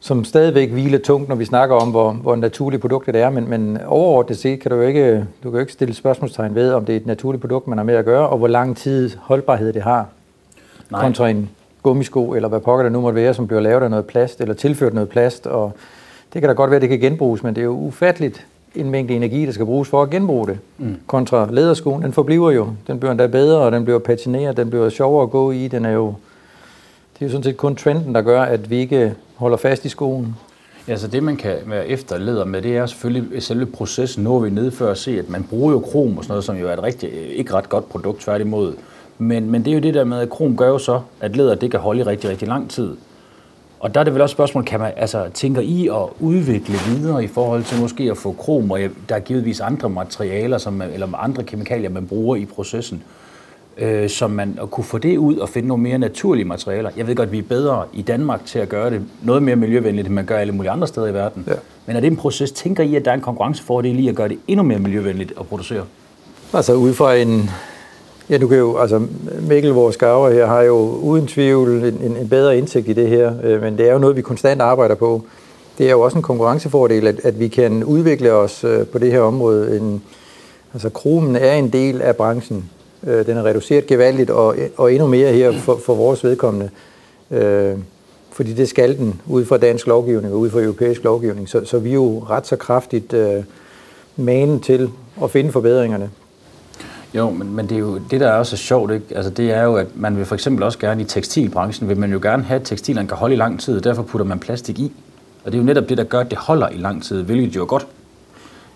som 0.00 0.24
stadigvæk 0.24 0.70
hviler 0.70 0.98
tungt, 0.98 1.28
når 1.28 1.36
vi 1.36 1.44
snakker 1.44 1.76
om, 1.76 1.90
hvor, 1.90 2.10
hvor 2.12 2.36
naturligt 2.36 2.80
produktet 2.80 3.16
er, 3.16 3.30
men, 3.30 3.50
men 3.50 3.78
overordnet 3.86 4.38
set 4.38 4.60
kan 4.60 4.70
du 4.70 4.76
jo 4.76 4.82
ikke, 4.82 5.16
du 5.16 5.50
kan 5.50 5.52
jo 5.52 5.58
ikke 5.58 5.72
stille 5.72 5.94
spørgsmålstegn 5.94 6.54
ved, 6.54 6.72
om 6.72 6.84
det 6.84 6.92
er 6.92 6.96
et 6.96 7.06
naturligt 7.06 7.40
produkt, 7.40 7.68
man 7.68 7.78
har 7.78 7.84
med 7.84 7.94
at 7.94 8.04
gøre, 8.04 8.28
og 8.28 8.38
hvor 8.38 8.48
lang 8.48 8.76
tid 8.76 9.10
holdbarhed 9.20 9.72
det 9.72 9.82
har, 9.82 10.06
Nej. 10.90 11.00
kontra 11.00 11.28
en 11.28 11.50
gummisko, 11.86 12.34
eller 12.34 12.48
hvad 12.48 12.60
pokker 12.60 12.82
det 12.82 12.92
nu 12.92 13.00
måtte 13.00 13.16
være, 13.16 13.34
som 13.34 13.46
bliver 13.46 13.60
lavet 13.60 13.82
af 13.82 13.90
noget 13.90 14.06
plast, 14.06 14.40
eller 14.40 14.54
tilført 14.54 14.94
noget 14.94 15.08
plast, 15.08 15.46
og 15.46 15.72
det 16.32 16.42
kan 16.42 16.48
da 16.48 16.54
godt 16.54 16.70
være, 16.70 16.76
at 16.76 16.82
det 16.82 16.90
kan 16.90 17.00
genbruges, 17.00 17.42
men 17.42 17.54
det 17.54 17.60
er 17.60 17.64
jo 17.64 17.76
ufatteligt 17.76 18.46
en 18.74 18.90
mængde 18.90 19.14
energi, 19.14 19.46
der 19.46 19.52
skal 19.52 19.66
bruges 19.66 19.88
for 19.88 20.02
at 20.02 20.10
genbruge 20.10 20.46
det. 20.46 20.58
Mm. 20.78 20.96
Kontra 21.06 21.48
læderskoen, 21.50 22.02
den 22.02 22.12
forbliver 22.12 22.50
jo. 22.50 22.68
Den 22.86 22.98
bliver 22.98 23.10
endda 23.10 23.26
bedre, 23.26 23.58
og 23.58 23.72
den 23.72 23.84
bliver 23.84 23.98
patineret, 23.98 24.56
den 24.56 24.70
bliver 24.70 24.88
sjovere 24.88 25.22
at 25.22 25.30
gå 25.30 25.50
i. 25.50 25.68
Den 25.68 25.84
er 25.84 25.90
jo, 25.90 26.06
det 27.14 27.22
er 27.22 27.26
jo 27.26 27.30
sådan 27.30 27.42
set 27.42 27.56
kun 27.56 27.76
trenden, 27.76 28.14
der 28.14 28.22
gør, 28.22 28.42
at 28.42 28.70
vi 28.70 28.76
ikke 28.76 29.14
holder 29.36 29.56
fast 29.56 29.84
i 29.84 29.88
skoen. 29.88 30.36
Ja, 30.88 30.96
så 30.96 31.08
det 31.08 31.22
man 31.22 31.36
kan 31.36 31.56
være 31.66 31.88
efterleder 31.88 32.44
med, 32.44 32.62
det 32.62 32.76
er 32.76 32.86
selvfølgelig 32.86 33.42
selve 33.42 33.66
processen. 33.66 34.24
Nu 34.24 34.36
er 34.36 34.40
vi 34.40 34.50
nede 34.50 34.70
før 34.70 34.90
at 34.90 34.98
se, 34.98 35.18
at 35.18 35.28
man 35.28 35.44
bruger 35.50 35.72
jo 35.72 35.78
krom 35.78 36.18
og 36.18 36.24
sådan 36.24 36.32
noget, 36.32 36.44
som 36.44 36.56
jo 36.56 36.68
er 36.68 36.72
et 36.72 36.82
rigtig, 36.82 37.10
ikke 37.36 37.54
ret 37.54 37.68
godt 37.68 37.88
produkt, 37.88 38.20
tværtimod. 38.20 38.74
Men, 39.18 39.50
men 39.50 39.64
det 39.64 39.70
er 39.70 39.74
jo 39.74 39.80
det 39.80 39.94
der 39.94 40.04
med, 40.04 40.18
at 40.18 40.30
krom 40.30 40.56
gør 40.56 40.68
jo 40.68 40.78
så, 40.78 41.00
at 41.20 41.36
læder 41.36 41.54
det 41.54 41.70
kan 41.70 41.80
holde 41.80 42.00
i 42.00 42.02
rigtig, 42.02 42.30
rigtig 42.30 42.48
lang 42.48 42.70
tid. 42.70 42.96
Og 43.80 43.94
der 43.94 44.00
er 44.00 44.04
det 44.04 44.12
vel 44.12 44.22
også 44.22 44.32
spørgsmål, 44.32 44.64
kan 44.64 44.80
man, 44.80 44.92
altså, 44.96 45.28
tænker 45.34 45.60
I 45.60 45.88
at 45.88 46.08
udvikle 46.20 46.74
videre 46.88 47.24
i 47.24 47.26
forhold 47.26 47.64
til 47.64 47.80
måske 47.80 48.10
at 48.10 48.16
få 48.16 48.32
krom, 48.32 48.70
og 48.70 48.80
der 49.08 49.14
er 49.14 49.20
givetvis 49.20 49.60
andre 49.60 49.88
materialer, 49.90 50.58
som 50.58 50.72
man, 50.72 50.90
eller 50.90 51.16
andre 51.16 51.42
kemikalier, 51.42 51.90
man 51.90 52.06
bruger 52.06 52.36
i 52.36 52.44
processen, 52.44 53.02
øh, 53.78 54.08
som 54.08 54.30
man 54.30 54.58
at 54.62 54.70
kunne 54.70 54.84
få 54.84 54.98
det 54.98 55.16
ud 55.16 55.36
og 55.36 55.48
finde 55.48 55.68
nogle 55.68 55.82
mere 55.82 55.98
naturlige 55.98 56.44
materialer. 56.44 56.90
Jeg 56.96 57.06
ved 57.06 57.14
godt, 57.14 57.26
at 57.26 57.32
vi 57.32 57.38
er 57.38 57.42
bedre 57.42 57.84
i 57.92 58.02
Danmark 58.02 58.44
til 58.44 58.58
at 58.58 58.68
gøre 58.68 58.90
det 58.90 59.02
noget 59.22 59.42
mere 59.42 59.56
miljøvenligt, 59.56 60.06
end 60.06 60.14
man 60.14 60.24
gør 60.24 60.38
alle 60.38 60.52
mulige 60.52 60.70
andre 60.70 60.86
steder 60.86 61.06
i 61.06 61.14
verden. 61.14 61.44
Ja. 61.46 61.52
Men 61.86 61.96
er 61.96 62.00
det 62.00 62.06
en 62.06 62.16
proces? 62.16 62.52
Tænker 62.52 62.82
I, 62.82 62.94
at 62.94 63.04
der 63.04 63.10
er 63.10 63.14
en 63.14 63.20
konkurrencefordel 63.20 63.98
i 63.98 64.08
at 64.08 64.14
gøre 64.14 64.28
det 64.28 64.38
endnu 64.48 64.62
mere 64.62 64.78
miljøvenligt 64.78 65.32
at 65.40 65.46
producere? 65.46 65.84
Altså 66.52 66.74
ud 66.74 66.94
fra 66.94 67.14
en... 67.14 67.50
Ja, 68.30 68.38
du 68.38 68.48
kan 68.48 68.58
jo, 68.58 68.76
altså 68.76 69.02
Mikkel, 69.40 69.72
vores 69.72 69.96
gaver 69.96 70.30
her, 70.30 70.46
har 70.46 70.62
jo 70.62 70.76
uden 71.02 71.26
tvivl 71.26 71.84
en, 71.84 72.16
en, 72.16 72.28
bedre 72.28 72.58
indsigt 72.58 72.88
i 72.88 72.92
det 72.92 73.08
her, 73.08 73.32
øh, 73.42 73.62
men 73.62 73.78
det 73.78 73.88
er 73.88 73.92
jo 73.92 73.98
noget, 73.98 74.16
vi 74.16 74.22
konstant 74.22 74.60
arbejder 74.60 74.94
på. 74.94 75.22
Det 75.78 75.86
er 75.86 75.90
jo 75.90 76.00
også 76.00 76.18
en 76.18 76.22
konkurrencefordel, 76.22 77.06
at, 77.06 77.20
at 77.24 77.40
vi 77.40 77.48
kan 77.48 77.84
udvikle 77.84 78.32
os 78.32 78.64
øh, 78.64 78.86
på 78.86 78.98
det 78.98 79.12
her 79.12 79.20
område. 79.20 79.76
En, 79.76 80.02
altså 80.72 80.88
kromen 80.88 81.36
er 81.36 81.54
en 81.54 81.68
del 81.68 82.02
af 82.02 82.16
branchen. 82.16 82.70
Øh, 83.06 83.26
den 83.26 83.36
er 83.36 83.42
reduceret 83.42 83.86
gevaldigt, 83.86 84.30
og, 84.30 84.56
og 84.76 84.92
endnu 84.92 85.06
mere 85.06 85.32
her 85.32 85.52
for, 85.52 85.78
for 85.86 85.94
vores 85.94 86.24
vedkommende. 86.24 86.70
Øh, 87.30 87.74
fordi 88.32 88.52
det 88.52 88.68
skal 88.68 88.98
den, 88.98 89.20
ud 89.26 89.44
fra 89.44 89.56
dansk 89.56 89.86
lovgivning 89.86 90.34
og 90.34 90.40
ud 90.40 90.50
fra 90.50 90.60
europæisk 90.60 91.04
lovgivning. 91.04 91.48
Så, 91.48 91.64
så 91.64 91.78
vi 91.78 91.90
er 91.90 91.94
jo 91.94 92.24
ret 92.30 92.46
så 92.46 92.56
kraftigt 92.56 93.12
øh, 93.12 93.44
manen 94.16 94.60
til 94.60 94.90
at 95.22 95.30
finde 95.30 95.52
forbedringerne. 95.52 96.10
Jo, 97.14 97.30
men, 97.30 97.56
men 97.56 97.68
det 97.68 97.74
er 97.74 97.78
jo 97.78 97.98
det, 98.10 98.20
der 98.20 98.28
er 98.28 98.32
også 98.38 98.56
sjovt, 98.56 98.92
ikke? 98.92 99.06
Altså, 99.16 99.30
det 99.30 99.50
er 99.52 99.62
jo, 99.62 99.74
at 99.76 99.86
man 99.94 100.16
vil 100.16 100.24
for 100.24 100.34
eksempel 100.34 100.62
også 100.62 100.78
gerne 100.78 101.02
i 101.02 101.04
tekstilbranchen, 101.04 101.88
vil 101.88 101.98
man 101.98 102.12
jo 102.12 102.18
gerne 102.22 102.42
have, 102.42 102.60
at 102.60 102.66
tekstilerne 102.66 103.08
kan 103.08 103.16
holde 103.16 103.34
i 103.34 103.38
lang 103.38 103.60
tid, 103.60 103.76
og 103.76 103.84
derfor 103.84 104.02
putter 104.02 104.24
man 104.26 104.38
plastik 104.38 104.78
i. 104.78 104.92
Og 105.44 105.52
det 105.52 105.58
er 105.58 105.62
jo 105.62 105.66
netop 105.66 105.88
det, 105.88 105.98
der 105.98 106.04
gør, 106.04 106.20
at 106.20 106.30
det 106.30 106.38
holder 106.38 106.68
i 106.68 106.76
lang 106.76 107.02
tid, 107.02 107.22
hvilket 107.22 107.56
jo 107.56 107.62
er 107.62 107.66
godt. 107.66 107.86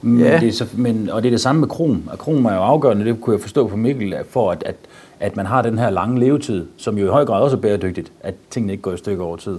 Men 0.02 0.20
Ja. 0.20 0.38
det 0.40 0.48
er 0.48 0.52
så, 0.52 0.66
men, 0.74 1.10
og 1.10 1.22
det 1.22 1.28
er 1.28 1.30
det 1.32 1.40
samme 1.40 1.60
med 1.60 1.68
krom. 1.68 2.02
Og 2.12 2.18
krom 2.18 2.44
er 2.44 2.54
jo 2.54 2.60
afgørende, 2.60 3.04
det 3.04 3.20
kunne 3.20 3.34
jeg 3.34 3.40
forstå 3.42 3.68
på 3.68 3.76
Mikkel, 3.76 4.14
for 4.30 4.50
at, 4.50 4.62
at, 4.66 4.74
at 5.20 5.36
man 5.36 5.46
har 5.46 5.62
den 5.62 5.78
her 5.78 5.90
lange 5.90 6.20
levetid, 6.20 6.66
som 6.76 6.98
jo 6.98 7.06
i 7.06 7.08
høj 7.08 7.24
grad 7.24 7.42
også 7.42 7.56
er 7.56 7.60
bæredygtigt, 7.60 8.12
at 8.20 8.34
tingene 8.50 8.72
ikke 8.72 8.82
går 8.82 8.92
i 8.92 8.96
stykker 8.96 9.24
over 9.24 9.36
tid. 9.36 9.58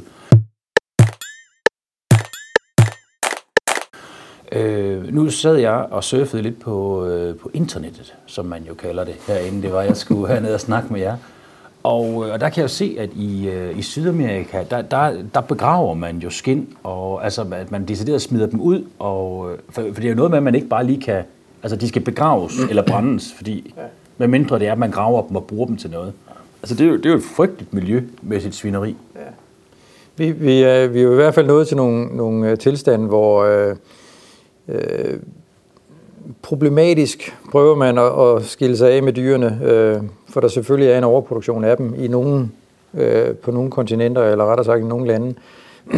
Øh, 4.52 5.14
nu 5.14 5.30
sad 5.30 5.56
jeg 5.56 5.86
og 5.92 6.04
surfede 6.04 6.42
lidt 6.44 6.60
på, 6.60 7.06
øh, 7.06 7.36
på 7.36 7.52
internettet, 7.54 8.14
som 8.26 8.46
man 8.46 8.64
jo 8.64 8.74
kalder 8.74 9.04
det 9.04 9.16
herinde. 9.28 9.62
Det 9.62 9.74
var, 9.74 9.82
jeg 9.82 9.98
skulle 9.98 10.28
herned 10.28 10.54
og 10.54 10.60
snakke 10.60 10.94
med 10.94 11.02
jer. 11.02 11.18
Og, 11.84 12.26
øh, 12.26 12.34
og 12.34 12.40
der 12.40 12.50
kan 12.50 12.58
jeg 12.58 12.64
jo 12.64 12.68
se, 12.68 12.96
at 13.00 13.10
i, 13.14 13.50
øh, 13.50 13.78
i 13.78 13.82
Sydamerika, 13.82 14.64
der, 14.72 14.82
der, 14.82 15.14
der 15.34 15.42
begraver 15.42 15.94
man 15.94 16.18
jo 16.18 16.30
skind, 16.30 16.68
og 16.84 17.24
altså, 17.24 17.46
at 17.52 17.72
man 17.72 17.86
decideret 17.86 18.22
smider 18.22 18.48
dem 18.48 18.62
ud. 18.62 18.84
Og, 19.00 19.52
øh, 19.52 19.58
for, 19.70 19.82
for 19.82 20.02
det 20.02 20.06
er 20.06 20.10
jo 20.10 20.16
noget 20.16 20.32
med, 20.32 20.38
at 20.38 20.44
man 20.44 20.56
ikke 20.56 20.68
bare 20.68 20.86
lige 20.86 21.02
kan... 21.02 21.24
Altså, 21.64 21.76
de 21.76 21.88
skal 21.88 22.02
begraves 22.02 22.54
eller 22.70 22.84
brændes, 22.88 23.34
fordi 23.38 23.74
med 24.18 24.28
mindre 24.28 24.60
det 24.60 24.68
er, 24.68 24.72
at 24.72 24.78
man 24.78 24.92
graver 24.92 25.28
dem 25.28 25.36
og 25.36 25.44
bruger 25.44 25.66
dem 25.66 25.78
til 25.78 25.90
noget. 25.90 26.14
Altså, 26.62 26.76
det 26.76 26.86
er 26.86 26.90
jo, 26.90 26.98
det 26.98 27.06
er 27.06 27.10
jo 27.10 27.16
et 27.16 27.24
frygteligt 27.24 27.74
miljømæssigt 27.74 28.56
svineri. 28.56 28.96
Ja. 29.16 29.20
Vi, 30.18 30.32
vi, 30.32 30.62
er, 30.62 30.88
vi 30.88 31.00
er 31.00 31.04
jo 31.04 31.12
i 31.12 31.16
hvert 31.16 31.34
fald 31.34 31.48
nået 31.48 31.68
til 31.68 31.78
nogle, 31.78 32.06
nogle 32.06 32.50
øh, 32.50 32.58
tilstande, 32.58 33.08
hvor 33.08 33.44
øh, 33.44 33.76
øh, 34.68 35.20
problematisk 36.42 37.38
prøver 37.52 37.76
man 37.76 37.98
at, 37.98 38.38
at 38.38 38.46
skille 38.46 38.78
sig 38.78 38.92
af 38.92 39.04
med 39.04 39.14
dyrene, 39.14 39.60
øh, 39.64 40.02
for 40.30 40.42
der 40.42 40.48
selvfølgelig 40.48 40.92
er 40.92 40.98
en 40.98 41.04
overproduktion 41.04 41.64
af 41.64 41.78
dem 41.78 41.94
i 41.98 42.08
nogle, 42.08 42.50
øh, 42.94 43.36
på 43.36 43.52
nogle 43.52 43.72
kontinenter, 43.72 44.24
eller 44.24 44.46
rettere 44.46 44.66
sagt 44.66 44.82
i 44.82 44.88
nogle 44.88 45.08
lande. 45.08 45.36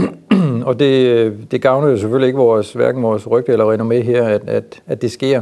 og 0.67 0.79
det, 0.79 1.07
øh, 1.07 1.33
det 1.51 1.61
gavner 1.61 1.87
jo 1.87 1.97
selvfølgelig 1.97 2.27
ikke 2.27 2.39
vores, 2.39 2.73
hverken 2.73 3.03
vores 3.03 3.27
rygte 3.27 3.51
eller 3.51 3.73
renommé 3.73 4.03
her, 4.03 4.23
at, 4.23 4.49
at, 4.49 4.81
at 4.87 5.01
det 5.01 5.11
sker. 5.11 5.41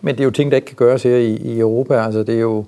Men 0.00 0.14
det 0.14 0.20
er 0.20 0.24
jo 0.24 0.30
ting, 0.30 0.50
der 0.50 0.56
ikke 0.56 0.66
kan 0.66 0.76
gøres 0.76 1.02
her 1.02 1.16
i, 1.16 1.36
i 1.36 1.58
Europa. 1.58 1.94
Altså, 1.94 2.22
det 2.22 2.34
er 2.34 2.40
jo, 2.40 2.64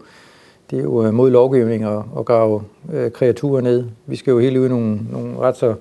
det 0.71 0.79
er 0.79 0.83
jo 0.83 1.07
øh, 1.07 1.15
mod 1.15 1.31
lovgivning 1.31 1.85
at, 1.85 2.03
at 2.19 2.25
grave 2.25 2.63
øh, 2.93 3.11
kreaturer 3.11 3.61
ned. 3.61 3.85
Vi 4.07 4.17
skal 4.17 4.31
jo 4.31 4.39
helt 4.39 4.57
ud 4.57 4.67
i 4.67 4.69
nogle, 4.69 5.01
nogle 5.13 5.39
ret 5.39 5.57
så 5.57 5.75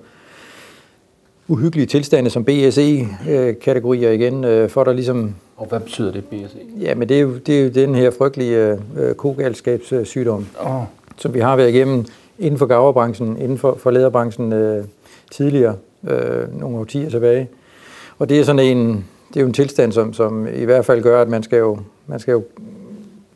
uhyggelige 1.48 1.86
tilstande 1.86 2.30
som 2.30 2.44
BSE-kategorier 2.44 4.10
igen, 4.10 4.44
øh, 4.44 4.68
for 4.70 4.84
der 4.84 4.92
ligesom... 4.92 5.34
Og 5.56 5.66
hvad 5.66 5.80
betyder 5.80 6.12
det, 6.12 6.24
BSE? 6.24 6.58
Ja, 6.80 6.94
men 6.94 7.08
det 7.08 7.16
er 7.16 7.20
jo, 7.20 7.36
det 7.46 7.58
er 7.58 7.62
jo 7.62 7.68
den 7.68 7.94
her 7.94 8.10
frygtelige 8.18 8.78
øh, 8.96 9.14
kogalskabssygdom, 9.14 10.46
Oh. 10.60 10.82
som 11.16 11.34
vi 11.34 11.40
har 11.40 11.56
været 11.56 11.68
igennem 11.68 12.04
inden 12.38 12.58
for 12.58 12.66
gaverbranchen, 12.66 13.36
inden 13.40 13.58
for, 13.58 13.74
for 13.78 13.90
læderbranchen 13.90 14.52
øh, 14.52 14.84
tidligere, 15.30 15.74
øh, 16.08 16.60
nogle 16.60 16.78
årtier 16.78 17.10
tilbage. 17.10 17.48
Og 18.18 18.28
det 18.28 18.40
er 18.40 18.44
sådan 18.44 18.76
en, 18.76 19.04
det 19.28 19.36
er 19.36 19.40
jo 19.40 19.46
en 19.46 19.52
tilstand, 19.52 19.92
som, 19.92 20.12
som 20.12 20.46
i 20.54 20.64
hvert 20.64 20.84
fald 20.84 21.02
gør, 21.02 21.22
at 21.22 21.28
man 21.28 21.42
skal 21.42 21.58
jo, 21.58 21.78
man 22.06 22.20
skal 22.20 22.32
jo 22.32 22.42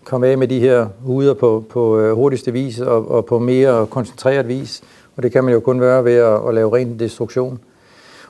komme 0.04 0.26
af 0.26 0.38
med 0.38 0.48
de 0.48 0.60
her 0.60 0.86
huder 1.00 1.34
på, 1.34 1.64
på 1.70 1.98
øh, 1.98 2.12
hurtigste 2.14 2.52
vis 2.52 2.80
og, 2.80 3.10
og 3.10 3.26
på 3.26 3.38
mere 3.38 3.86
koncentreret 3.86 4.48
vis. 4.48 4.82
Og 5.16 5.22
det 5.22 5.32
kan 5.32 5.44
man 5.44 5.54
jo 5.54 5.60
kun 5.60 5.80
være 5.80 6.04
ved 6.04 6.14
at, 6.14 6.48
at 6.48 6.54
lave 6.54 6.76
ren 6.76 6.98
destruktion. 6.98 7.58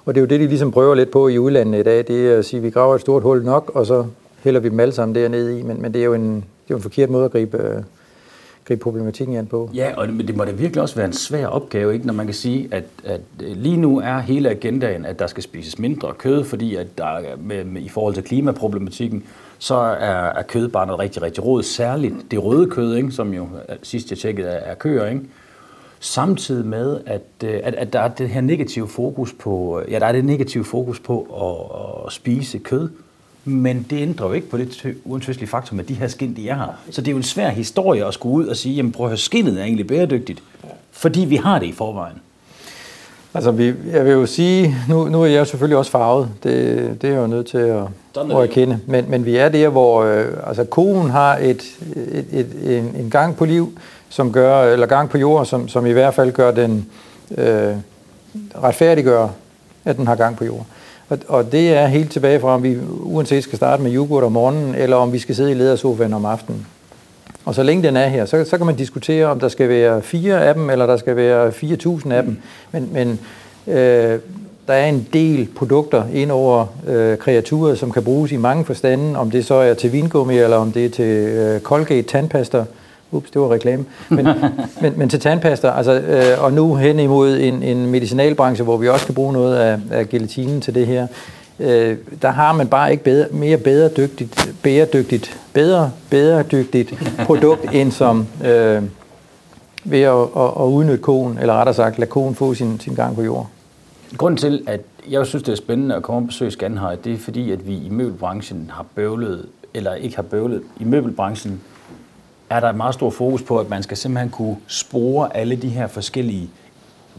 Og 0.05 0.15
det 0.15 0.21
er 0.21 0.23
jo 0.23 0.27
det, 0.27 0.41
de 0.41 0.47
ligesom 0.47 0.71
prøver 0.71 0.95
lidt 0.95 1.11
på 1.11 1.29
i 1.29 1.39
udlandet 1.39 1.81
i 1.81 1.83
dag, 1.83 1.99
det 2.09 2.33
er 2.33 2.39
at 2.39 2.45
sige, 2.45 2.59
at 2.59 2.65
vi 2.65 2.71
graver 2.71 2.95
et 2.95 3.01
stort 3.01 3.23
hul 3.23 3.45
nok, 3.45 3.71
og 3.75 3.87
så 3.87 4.05
hælder 4.45 4.61
vi 4.61 4.69
dem 4.69 4.81
alle 4.81 4.95
sammen 4.95 5.15
dernede 5.15 5.61
i. 5.61 5.63
Men, 5.63 5.83
men 5.83 5.95
det 5.95 6.01
er 6.01 6.05
jo 6.05 6.15
en, 6.15 6.35
det 6.35 6.41
er 6.41 6.71
jo 6.71 6.77
en 6.77 6.83
forkert 6.83 7.11
måde 7.11 7.25
at 7.25 7.31
gribe, 7.31 7.57
øh, 7.57 7.83
gribe 8.65 8.81
problematikken 8.81 9.37
an 9.37 9.47
på. 9.47 9.71
Ja, 9.75 9.93
og 9.97 10.09
det, 10.09 10.29
det 10.29 10.37
må 10.37 10.45
da 10.45 10.51
virkelig 10.51 10.83
også 10.83 10.97
være 10.97 11.07
en 11.07 11.13
svær 11.13 11.47
opgave, 11.47 11.95
ikke, 11.95 12.07
når 12.07 12.15
man 12.15 12.27
kan 12.27 12.35
sige, 12.35 12.69
at, 12.71 12.85
at 13.05 13.21
lige 13.39 13.77
nu 13.77 14.01
er 14.01 14.19
hele 14.19 14.51
agendaen, 14.51 15.05
at 15.05 15.19
der 15.19 15.27
skal 15.27 15.43
spises 15.43 15.79
mindre 15.79 16.13
kød, 16.19 16.45
fordi 16.45 16.75
at 16.75 16.87
der 16.99 17.21
med, 17.39 17.65
med, 17.65 17.83
i 17.83 17.89
forhold 17.89 18.15
til 18.15 18.23
klimaproblematikken, 18.23 19.23
så 19.59 19.75
er, 19.75 20.25
er 20.25 20.43
kød 20.43 20.69
bare 20.69 20.87
noget 20.87 21.01
rigtig, 21.01 21.23
rigtig 21.23 21.45
råd. 21.45 21.63
Særligt 21.63 22.15
det 22.31 22.45
røde 22.45 22.71
kød, 22.71 22.95
ikke, 22.95 23.11
som 23.11 23.35
jo 23.35 23.43
øh, 23.43 23.77
sidst 23.83 24.11
jeg 24.11 24.19
tjekkede 24.19 24.49
er, 24.49 24.71
er 24.71 24.75
køer, 24.75 25.07
ikke? 25.07 25.23
Samtidig 26.03 26.67
med, 26.67 27.01
at, 27.07 27.23
at, 27.45 27.75
at 27.75 27.93
der 27.93 28.01
er 28.01 28.09
det 28.09 28.29
her 28.29 28.41
negative 28.41 28.89
fokus 28.89 29.33
på, 29.33 29.83
ja, 29.91 29.99
der 29.99 30.07
er 30.07 30.13
det 30.13 30.25
negative 30.25 30.65
fokus 30.65 31.01
på 31.01 31.21
at, 31.21 32.07
at 32.07 32.13
spise 32.13 32.59
kød, 32.59 32.89
men 33.45 33.87
det 33.91 34.03
ændrer 34.03 34.27
jo 34.27 34.33
ikke 34.33 34.51
på 34.51 34.57
det 34.57 34.97
uantvistelige 35.05 35.49
faktum, 35.49 35.81
at 35.81 35.89
de 35.89 35.95
her 35.95 36.09
skin, 36.09 36.37
de 36.37 36.49
er 36.49 36.55
her. 36.55 36.67
Så 36.91 37.01
det 37.01 37.09
er 37.09 37.13
jo 37.13 37.17
en 37.17 37.23
svær 37.23 37.49
historie 37.49 38.07
at 38.07 38.15
skulle 38.15 38.35
ud 38.35 38.47
og 38.47 38.57
sige, 38.57 38.75
jamen 38.75 38.93
prøv 38.93 39.07
at 39.07 39.11
høre, 39.11 39.19
skinnet 39.19 39.61
er 39.61 39.65
egentlig 39.65 39.87
bæredygtigt, 39.87 40.43
fordi 40.91 41.21
vi 41.21 41.37
har 41.37 41.59
det 41.59 41.67
i 41.67 41.73
forvejen. 41.73 42.17
Altså, 43.35 43.51
vi, 43.51 43.75
jeg 43.93 44.05
vil 44.05 44.13
jo 44.13 44.27
sige, 44.27 44.77
nu, 44.89 45.09
nu 45.09 45.23
er 45.23 45.27
jeg 45.27 45.47
selvfølgelig 45.47 45.79
også 45.79 45.91
farvet. 45.91 46.29
Det, 46.43 46.53
det 47.03 47.11
er 47.11 47.15
jeg 47.15 47.23
jo 47.23 47.27
nødt 47.27 47.47
til 47.47 47.59
at, 47.59 47.83
at 48.17 48.31
erkende. 48.31 48.81
Men, 48.87 49.11
men 49.11 49.25
vi 49.25 49.37
er 49.37 49.49
der, 49.49 49.69
hvor 49.69 50.03
øh, 50.03 50.27
altså, 50.47 50.65
konen 50.65 51.11
har 51.11 51.37
et, 51.37 51.63
et, 51.97 52.27
et, 52.33 52.79
en, 52.79 52.95
en 52.97 53.11
gang 53.11 53.37
på 53.37 53.45
liv, 53.45 53.79
som 54.11 54.33
gør, 54.33 54.63
eller 54.63 54.87
gang 54.87 55.11
på 55.11 55.19
jorden, 55.19 55.47
som, 55.47 55.69
som 55.69 55.87
i 55.87 55.93
hvert 55.93 56.15
fald 56.15 56.33
gør 56.33 56.51
den 56.51 56.87
øh, 57.39 57.75
retfærdiggør, 58.63 59.29
at 59.85 59.97
den 59.97 60.07
har 60.07 60.15
gang 60.15 60.37
på 60.37 60.45
jorden. 60.45 60.67
Og, 61.09 61.19
og 61.29 61.53
det 61.53 61.73
er 61.75 61.87
helt 61.87 62.13
tilbage 62.13 62.41
fra, 62.41 62.55
om 62.55 62.63
vi 62.63 62.79
uanset 63.01 63.43
skal 63.43 63.57
starte 63.57 63.83
med 63.83 63.95
yoghurt 63.95 64.25
om 64.25 64.33
morgenen, 64.33 64.75
eller 64.75 64.97
om 64.97 65.13
vi 65.13 65.19
skal 65.19 65.35
sidde 65.35 65.51
i 65.51 65.55
ledersofaen 65.55 66.15
om 66.15 66.25
aftenen. 66.25 66.67
Og 67.45 67.55
så 67.55 67.63
længe 67.63 67.83
den 67.83 67.97
er 67.97 68.09
her, 68.09 68.25
så, 68.25 68.45
så 68.45 68.57
kan 68.57 68.67
man 68.67 68.77
diskutere, 68.77 69.27
om 69.27 69.41
der 69.41 69.49
skal 69.49 69.69
være 69.69 70.03
fire 70.03 70.45
af 70.45 70.55
dem, 70.55 70.71
eller 70.71 70.87
der 70.87 70.97
skal 70.97 71.17
være 71.17 71.49
4.000 71.49 72.13
af 72.13 72.23
dem. 72.23 72.39
Men, 72.73 72.89
men 72.93 73.21
øh, 73.67 74.19
der 74.67 74.75
er 74.75 74.87
en 74.87 75.09
del 75.13 75.49
produkter 75.57 76.05
ind 76.13 76.31
over 76.31 76.67
øh, 76.89 77.19
kreaturer, 77.19 77.75
som 77.75 77.93
kan 77.93 78.05
bruges 78.05 78.33
i 78.33 78.37
mange 78.37 78.65
forstande, 78.65 79.19
om 79.19 79.31
det 79.31 79.45
så 79.45 79.55
er 79.55 79.75
til 79.75 79.93
vingummi, 79.93 80.39
eller 80.39 80.57
om 80.57 80.73
det 80.73 80.85
er 80.85 80.91
til 80.91 81.05
øh, 81.05 81.61
Colgate 81.61 82.03
tandpasta. 82.03 82.65
Ups, 83.13 83.31
det 83.31 83.41
var 83.41 83.51
reklame. 83.51 83.85
Men, 84.09 84.29
men, 84.83 84.93
men 84.97 85.09
til 85.09 85.21
tandpasta, 85.21 85.71
altså, 85.71 85.93
øh, 85.93 86.45
og 86.45 86.53
nu 86.53 86.75
hen 86.75 86.99
imod 86.99 87.39
en, 87.39 87.63
en 87.63 87.87
medicinalbranche, 87.87 88.65
hvor 88.65 88.77
vi 88.77 88.89
også 88.89 89.07
kan 89.07 89.15
bruge 89.15 89.33
noget 89.33 89.57
af, 89.57 89.79
af 89.91 90.09
gelatinen 90.09 90.61
til 90.61 90.75
det 90.75 90.87
her, 90.87 91.07
øh, 91.61 91.97
der 92.23 92.31
har 92.31 92.53
man 92.53 92.69
bare 92.69 92.91
ikke 92.91 93.05
bedre, 93.05 93.27
mere 93.31 93.57
bæredygtigt, 93.57 94.55
bæredygtigt, 94.63 95.41
bedre, 95.53 95.91
bæredygtigt 96.11 96.95
produkt, 97.27 97.75
end 97.75 97.93
som 97.93 98.27
øh, 98.45 98.83
ved 99.85 100.03
at, 100.03 100.21
at, 100.37 100.51
at 100.61 100.65
udnytte 100.65 101.03
koen, 101.03 101.39
eller 101.39 101.55
rettere 101.55 101.75
sagt, 101.75 101.99
lade 101.99 102.11
koen 102.11 102.35
få 102.35 102.55
sin, 102.55 102.81
sin 102.81 102.95
gang 102.95 103.15
på 103.15 103.23
jord. 103.23 103.49
Grunden 104.17 104.37
til, 104.37 104.63
at 104.67 104.81
jeg 105.11 105.27
synes, 105.27 105.43
det 105.43 105.53
er 105.53 105.57
spændende 105.57 105.95
at 105.95 106.03
komme 106.03 106.27
og 106.27 106.27
besøge 106.27 106.51
Scanhøj, 106.51 106.97
det 107.05 107.13
er 107.13 107.19
fordi, 107.19 107.51
at 107.51 107.67
vi 107.67 107.75
i 107.75 107.89
møbelbranchen 107.91 108.71
har 108.75 108.87
bøvlet, 108.95 109.47
eller 109.75 109.95
ikke 109.95 110.17
har 110.17 110.23
bøvlet, 110.23 110.63
i 110.81 110.85
møbelbranchen 110.85 111.61
er 112.51 112.61
der 112.61 112.69
et 112.69 112.77
meget 112.77 112.95
stor 112.95 113.11
fokus 113.11 113.43
på, 113.43 113.59
at 113.59 113.69
man 113.71 113.83
skal 113.83 113.97
simpelthen 113.97 114.31
kunne 114.31 114.57
spore 114.67 115.37
alle 115.37 115.57
de 115.57 115.69
her 115.69 115.87
forskellige 115.87 116.51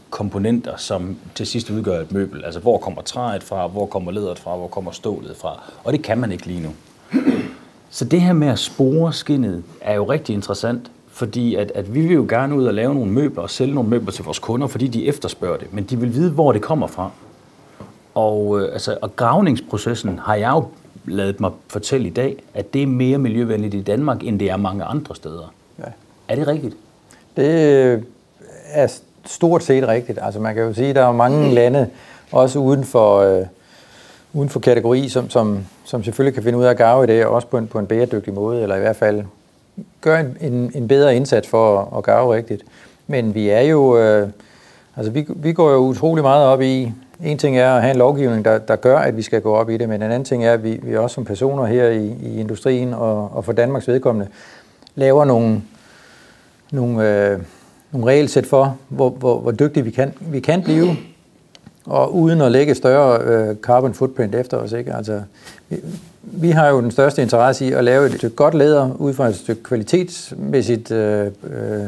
komponenter, 0.10 0.78
som 0.78 1.18
til 1.36 1.48
sidst 1.48 1.70
udgør 1.70 2.02
et 2.02 2.12
møbel. 2.12 2.46
Altså, 2.46 2.60
hvor 2.60 2.78
kommer 2.78 3.02
træet 3.02 3.44
fra, 3.44 3.68
hvor 3.68 3.86
kommer 3.86 4.12
læderet 4.12 4.40
fra, 4.40 4.56
hvor 4.56 4.68
kommer 4.68 4.92
stålet 4.92 5.38
fra. 5.38 5.64
Og 5.84 5.94
det 5.94 6.04
kan 6.04 6.18
man 6.18 6.32
ikke 6.32 6.46
lige 6.46 6.62
nu. 6.62 6.70
Så 7.90 8.06
det 8.06 8.22
her 8.22 8.34
med 8.34 8.48
at 8.48 8.60
spore 8.60 9.14
skinnet 9.14 9.64
er 9.82 9.96
jo 9.96 10.04
rigtig 10.04 10.34
interessant, 10.34 10.92
fordi 11.08 11.56
at, 11.56 11.72
at 11.76 11.94
vi 11.94 12.02
vil 12.02 12.16
jo 12.16 12.26
gerne 12.30 12.56
ud 12.56 12.66
og 12.66 12.74
lave 12.74 12.94
nogle 12.94 13.12
møbler 13.12 13.42
og 13.42 13.50
sælge 13.50 13.74
nogle 13.74 13.90
møbler 13.90 14.12
til 14.12 14.26
vores 14.26 14.40
kunder, 14.40 14.68
fordi 14.68 14.88
de 14.88 15.08
efterspørger 15.08 15.58
det, 15.58 15.74
men 15.74 15.84
de 15.84 16.00
vil 16.00 16.14
vide, 16.14 16.32
hvor 16.32 16.52
det 16.52 16.62
kommer 16.62 16.88
fra. 16.88 17.12
Og, 18.16 18.62
øh, 18.62 18.74
altså, 18.74 18.98
og 19.02 19.16
gravningsprocessen 19.16 20.20
har 20.20 20.36
jeg 20.36 20.52
jo 20.52 20.66
lavet 21.06 21.40
mig 21.40 21.52
fortælle 21.68 22.08
i 22.08 22.12
dag, 22.12 22.44
at 22.54 22.74
det 22.74 22.84
er 22.84 22.88
mere 22.88 23.18
miljøvenligt 23.18 23.74
i 23.74 23.82
Danmark, 23.82 24.24
end 24.24 24.40
det 24.40 24.50
er 24.52 24.58
mange 24.58 24.84
andre 24.84 25.16
steder. 25.16 25.54
Ja. 25.80 25.84
Er 26.28 26.36
det 26.36 26.48
rigtigt? 26.48 26.76
Det 27.38 28.04
er 28.72 28.88
stort 29.26 29.64
set 29.64 29.88
rigtigt. 29.88 30.20
Altså 30.22 30.40
man 30.40 30.56
kan 30.56 30.64
jo 30.64 30.74
sige, 30.74 30.90
at 30.90 30.96
der 30.96 31.02
er 31.02 31.12
mange 31.12 31.48
mm. 31.48 31.54
lande, 31.54 31.90
også 32.32 32.60
uden 32.60 32.84
for, 32.84 33.20
øh, 33.20 33.46
uden 34.34 34.50
for 34.50 34.60
kategori, 34.60 35.10
som, 35.10 35.30
som, 35.30 35.60
som 35.86 36.04
selvfølgelig 36.04 36.34
kan 36.34 36.44
finde 36.44 36.58
ud 36.58 36.64
af 36.64 36.70
at 36.70 36.78
gave 36.78 37.04
i 37.04 37.08
det, 37.08 37.26
også 37.26 37.48
på 37.48 37.58
en, 37.58 37.68
på 37.68 37.80
en 37.80 37.88
bæredygtig 37.88 38.34
måde, 38.34 38.62
eller 38.62 38.76
i 38.76 38.80
hvert 38.80 38.96
fald 38.96 39.24
gøre 40.02 40.20
en, 40.20 40.38
en, 40.42 40.72
en 40.76 40.88
bedre 40.88 41.16
indsats 41.16 41.48
for 41.48 41.80
at, 41.80 41.98
at 41.98 42.04
gave 42.04 42.36
rigtigt. 42.36 42.64
Men 43.08 43.36
vi 43.36 43.50
er 43.50 43.62
jo, 43.62 43.98
øh, 43.98 44.30
altså 44.96 45.12
vi, 45.12 45.26
vi 45.36 45.54
går 45.54 45.72
jo 45.72 45.78
utrolig 45.78 46.24
meget 46.24 46.46
op 46.46 46.62
i, 46.62 46.92
en 47.24 47.38
ting 47.38 47.58
er 47.58 47.74
at 47.74 47.82
have 47.82 47.92
en 47.92 47.98
lovgivning, 47.98 48.46
der, 48.46 48.58
der 48.58 48.76
gør, 48.76 48.98
at 48.98 49.18
vi 49.18 49.22
skal 49.22 49.42
gå 49.42 49.54
op 49.56 49.70
i 49.70 49.78
det, 49.78 49.90
men 49.90 50.04
en 50.04 50.12
anden 50.12 50.26
ting 50.26 50.46
er, 50.46 50.54
at 50.54 50.64
vi, 50.64 50.80
vi 50.84 50.98
også 50.98 51.14
som 51.14 51.26
personer 51.26 51.66
her 51.66 51.88
i, 51.88 52.16
i 52.22 52.40
industrien 52.40 52.94
og, 52.94 53.36
og 53.36 53.46
for 53.46 53.52
Danmarks 53.52 53.88
vedkommende 53.88 54.28
laver 54.96 55.26
nogle, 55.26 55.62
nogle, 56.72 57.10
øh, 57.10 57.40
nogle 57.92 58.08
regelsæt 58.08 58.46
for, 58.46 58.78
hvor, 58.90 59.10
hvor, 59.10 59.40
hvor 59.40 59.52
dygtige 59.52 59.84
vi 59.84 59.92
kan, 59.92 60.14
vi 60.20 60.40
kan 60.40 60.64
blive, 60.64 60.88
og 61.86 62.16
uden 62.16 62.42
at 62.42 62.52
lægge 62.52 62.76
større 62.76 63.22
øh, 63.22 63.56
carbon 63.56 63.94
footprint 63.94 64.36
efter 64.36 64.58
os. 64.58 64.72
Ikke? 64.72 64.94
Altså, 64.96 65.22
vi, 65.70 65.78
vi 66.22 66.50
har 66.52 66.70
jo 66.70 66.82
den 66.82 66.92
største 66.92 67.22
interesse 67.22 67.66
i 67.66 67.72
at 67.72 67.84
lave 67.84 68.06
et 68.06 68.14
stykke 68.14 68.36
godt 68.36 68.54
læder 68.54 68.96
ud 68.98 69.14
fra 69.14 69.28
et 69.28 69.36
stykke 69.36 69.64
kvalitetsmæssigt 69.64 70.92
øh, 70.92 71.26
øh, 71.26 71.84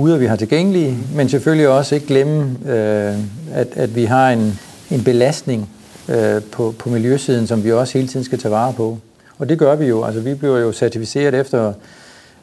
huder, 0.00 0.18
vi 0.18 0.26
har 0.26 0.36
tilgængelige, 0.36 0.96
men 1.14 1.28
selvfølgelig 1.28 1.68
også 1.68 1.94
ikke 1.94 2.06
glemme, 2.06 2.58
øh, 2.66 3.14
at, 3.52 3.68
at 3.76 3.96
vi 3.96 4.04
har 4.04 4.30
en, 4.30 4.58
en 4.90 5.04
belastning 5.04 5.70
øh, 6.08 6.42
på, 6.52 6.74
på 6.78 6.88
miljøsiden, 6.88 7.46
som 7.46 7.64
vi 7.64 7.72
også 7.72 7.98
hele 7.98 8.08
tiden 8.08 8.24
skal 8.24 8.38
tage 8.38 8.52
vare 8.52 8.72
på. 8.72 8.98
Og 9.38 9.48
det 9.48 9.58
gør 9.58 9.76
vi 9.76 9.86
jo. 9.86 10.04
Altså, 10.04 10.20
vi 10.20 10.34
bliver 10.34 10.58
jo 10.58 10.72
certificeret 10.72 11.34
efter 11.34 11.72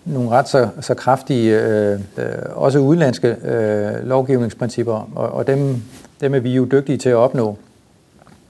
nogle 0.06 0.30
ret 0.30 0.50
så, 0.50 0.68
så 0.82 0.94
kraftige, 0.94 1.60
øh, 1.62 2.00
øh, 2.18 2.26
også 2.54 2.80
udenlandske 2.80 3.28
øh, 3.28 4.08
lovgivningsprincipper, 4.08 5.10
og, 5.16 5.32
og 5.32 5.48
dem, 5.48 5.82
dem 6.22 6.36
er 6.36 6.40
vi 6.40 6.54
jo 6.54 6.66
dygtige 6.72 6.98
til 6.98 7.10
at 7.10 7.16
opnå. 7.16 7.58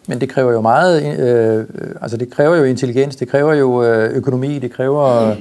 Men 0.08 0.22
det 0.22 0.30
kræver 0.30 0.52
jo 0.52 0.62
meget, 0.62 1.20
øh, 1.20 1.60
øh 1.60 1.66
altså 2.02 2.18
det 2.18 2.30
kræver 2.30 2.56
jo 2.56 2.64
intelligens, 2.64 3.16
det 3.16 3.28
kræver 3.28 3.54
jo 3.54 3.84
øh, 3.84 4.16
økonomi, 4.16 4.60
det 4.60 4.72
kræver 4.72 5.30
øh, 5.30 5.38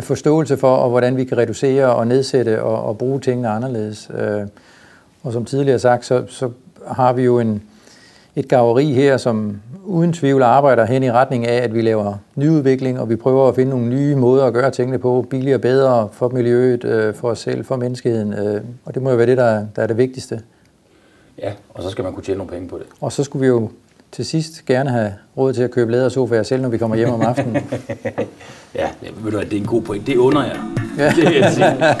forståelse 0.00 0.56
for, 0.56 0.76
og 0.76 0.90
hvordan 0.90 1.16
vi 1.16 1.24
kan 1.24 1.38
reducere 1.38 1.94
og 1.94 2.06
nedsætte 2.06 2.62
og, 2.62 2.84
og 2.84 2.98
bruge 2.98 3.20
tingene 3.20 3.48
anderledes. 3.48 4.10
Øh, 4.18 4.46
og 5.22 5.32
som 5.32 5.44
tidligere 5.44 5.78
sagt, 5.78 6.04
så, 6.04 6.24
så 6.28 6.50
har 6.86 7.12
vi 7.12 7.22
jo 7.22 7.38
en, 7.38 7.62
et 8.36 8.48
gaveri 8.48 8.92
her, 8.92 9.16
som 9.16 9.60
uden 9.84 10.12
tvivl 10.12 10.42
arbejder 10.42 10.84
hen 10.84 11.02
i 11.02 11.10
retning 11.10 11.46
af, 11.46 11.64
at 11.64 11.74
vi 11.74 11.82
laver 11.82 12.14
nyudvikling, 12.34 13.00
og 13.00 13.08
vi 13.08 13.16
prøver 13.16 13.48
at 13.48 13.54
finde 13.54 13.70
nogle 13.70 13.88
nye 13.88 14.16
måder 14.16 14.44
at 14.44 14.52
gøre 14.52 14.70
tingene 14.70 14.98
på, 14.98 15.26
billigere 15.30 15.56
og 15.56 15.60
bedre 15.60 16.08
for 16.12 16.28
miljøet, 16.28 16.84
øh, 16.84 17.14
for 17.14 17.30
os 17.30 17.38
selv, 17.38 17.64
for 17.64 17.76
menneskeheden. 17.76 18.32
Øh, 18.32 18.60
og 18.84 18.94
det 18.94 19.02
må 19.02 19.10
jo 19.10 19.16
være 19.16 19.26
det, 19.26 19.36
der, 19.38 19.66
der 19.76 19.82
er 19.82 19.86
det 19.86 19.96
vigtigste. 19.96 20.40
Ja, 21.38 21.52
og 21.70 21.82
så 21.82 21.90
skal 21.90 22.04
man 22.04 22.12
kunne 22.12 22.22
tjene 22.22 22.38
nogle 22.38 22.52
penge 22.52 22.68
på 22.68 22.78
det. 22.78 22.86
Og 23.00 23.12
så 23.12 23.24
skulle 23.24 23.40
vi 23.40 23.46
jo 23.46 23.70
til 24.12 24.24
sidst 24.24 24.64
gerne 24.64 24.90
have 24.90 25.12
råd 25.36 25.52
til 25.52 25.62
at 25.62 25.70
købe 25.70 25.92
lædersofaer 25.92 26.42
selv, 26.42 26.62
når 26.62 26.68
vi 26.68 26.78
kommer 26.78 26.96
hjem 26.96 27.10
om 27.10 27.20
aftenen. 27.20 27.56
ja, 28.74 28.88
ved 29.02 29.30
du 29.30 29.36
hvad, 29.36 29.46
det 29.46 29.52
er 29.52 29.60
en 29.60 29.66
god 29.66 29.82
point. 29.82 30.06
Det 30.06 30.16
under 30.16 30.44
jer. 30.44 30.74
Ja. 30.98 31.10
Det 31.10 31.34
jeg 31.34 31.98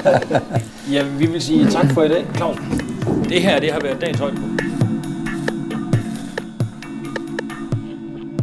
ja, 0.92 1.04
vi 1.18 1.26
vil 1.26 1.42
sige 1.42 1.70
tak 1.70 1.90
for 1.90 2.02
i 2.02 2.08
dag, 2.08 2.26
Claus. 2.36 2.56
Det 3.28 3.42
her, 3.42 3.60
det 3.60 3.72
har 3.72 3.80
været 3.80 4.00
dagens 4.00 4.18
højdepunkt. 4.18 4.62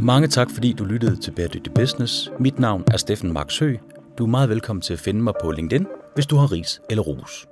Mange 0.02 0.28
tak, 0.28 0.52
fordi 0.52 0.74
du 0.74 0.84
lyttede 0.84 1.16
til 1.16 1.32
Bæredygtig 1.32 1.74
Business. 1.74 2.32
Mit 2.40 2.60
navn 2.60 2.84
er 2.94 2.98
Steffen 2.98 3.34
Max 3.34 3.60
Hø. 3.60 3.76
Du 4.18 4.24
er 4.24 4.30
meget 4.30 4.50
velkommen 4.50 4.82
til 4.82 4.94
at 4.94 5.00
finde 5.00 5.22
mig 5.22 5.34
på 5.44 5.52
LinkedIn, 5.52 5.86
hvis 6.16 6.26
du 6.26 6.36
har 6.36 6.52
ris 6.52 6.82
eller 6.90 7.04
ros. 7.04 7.48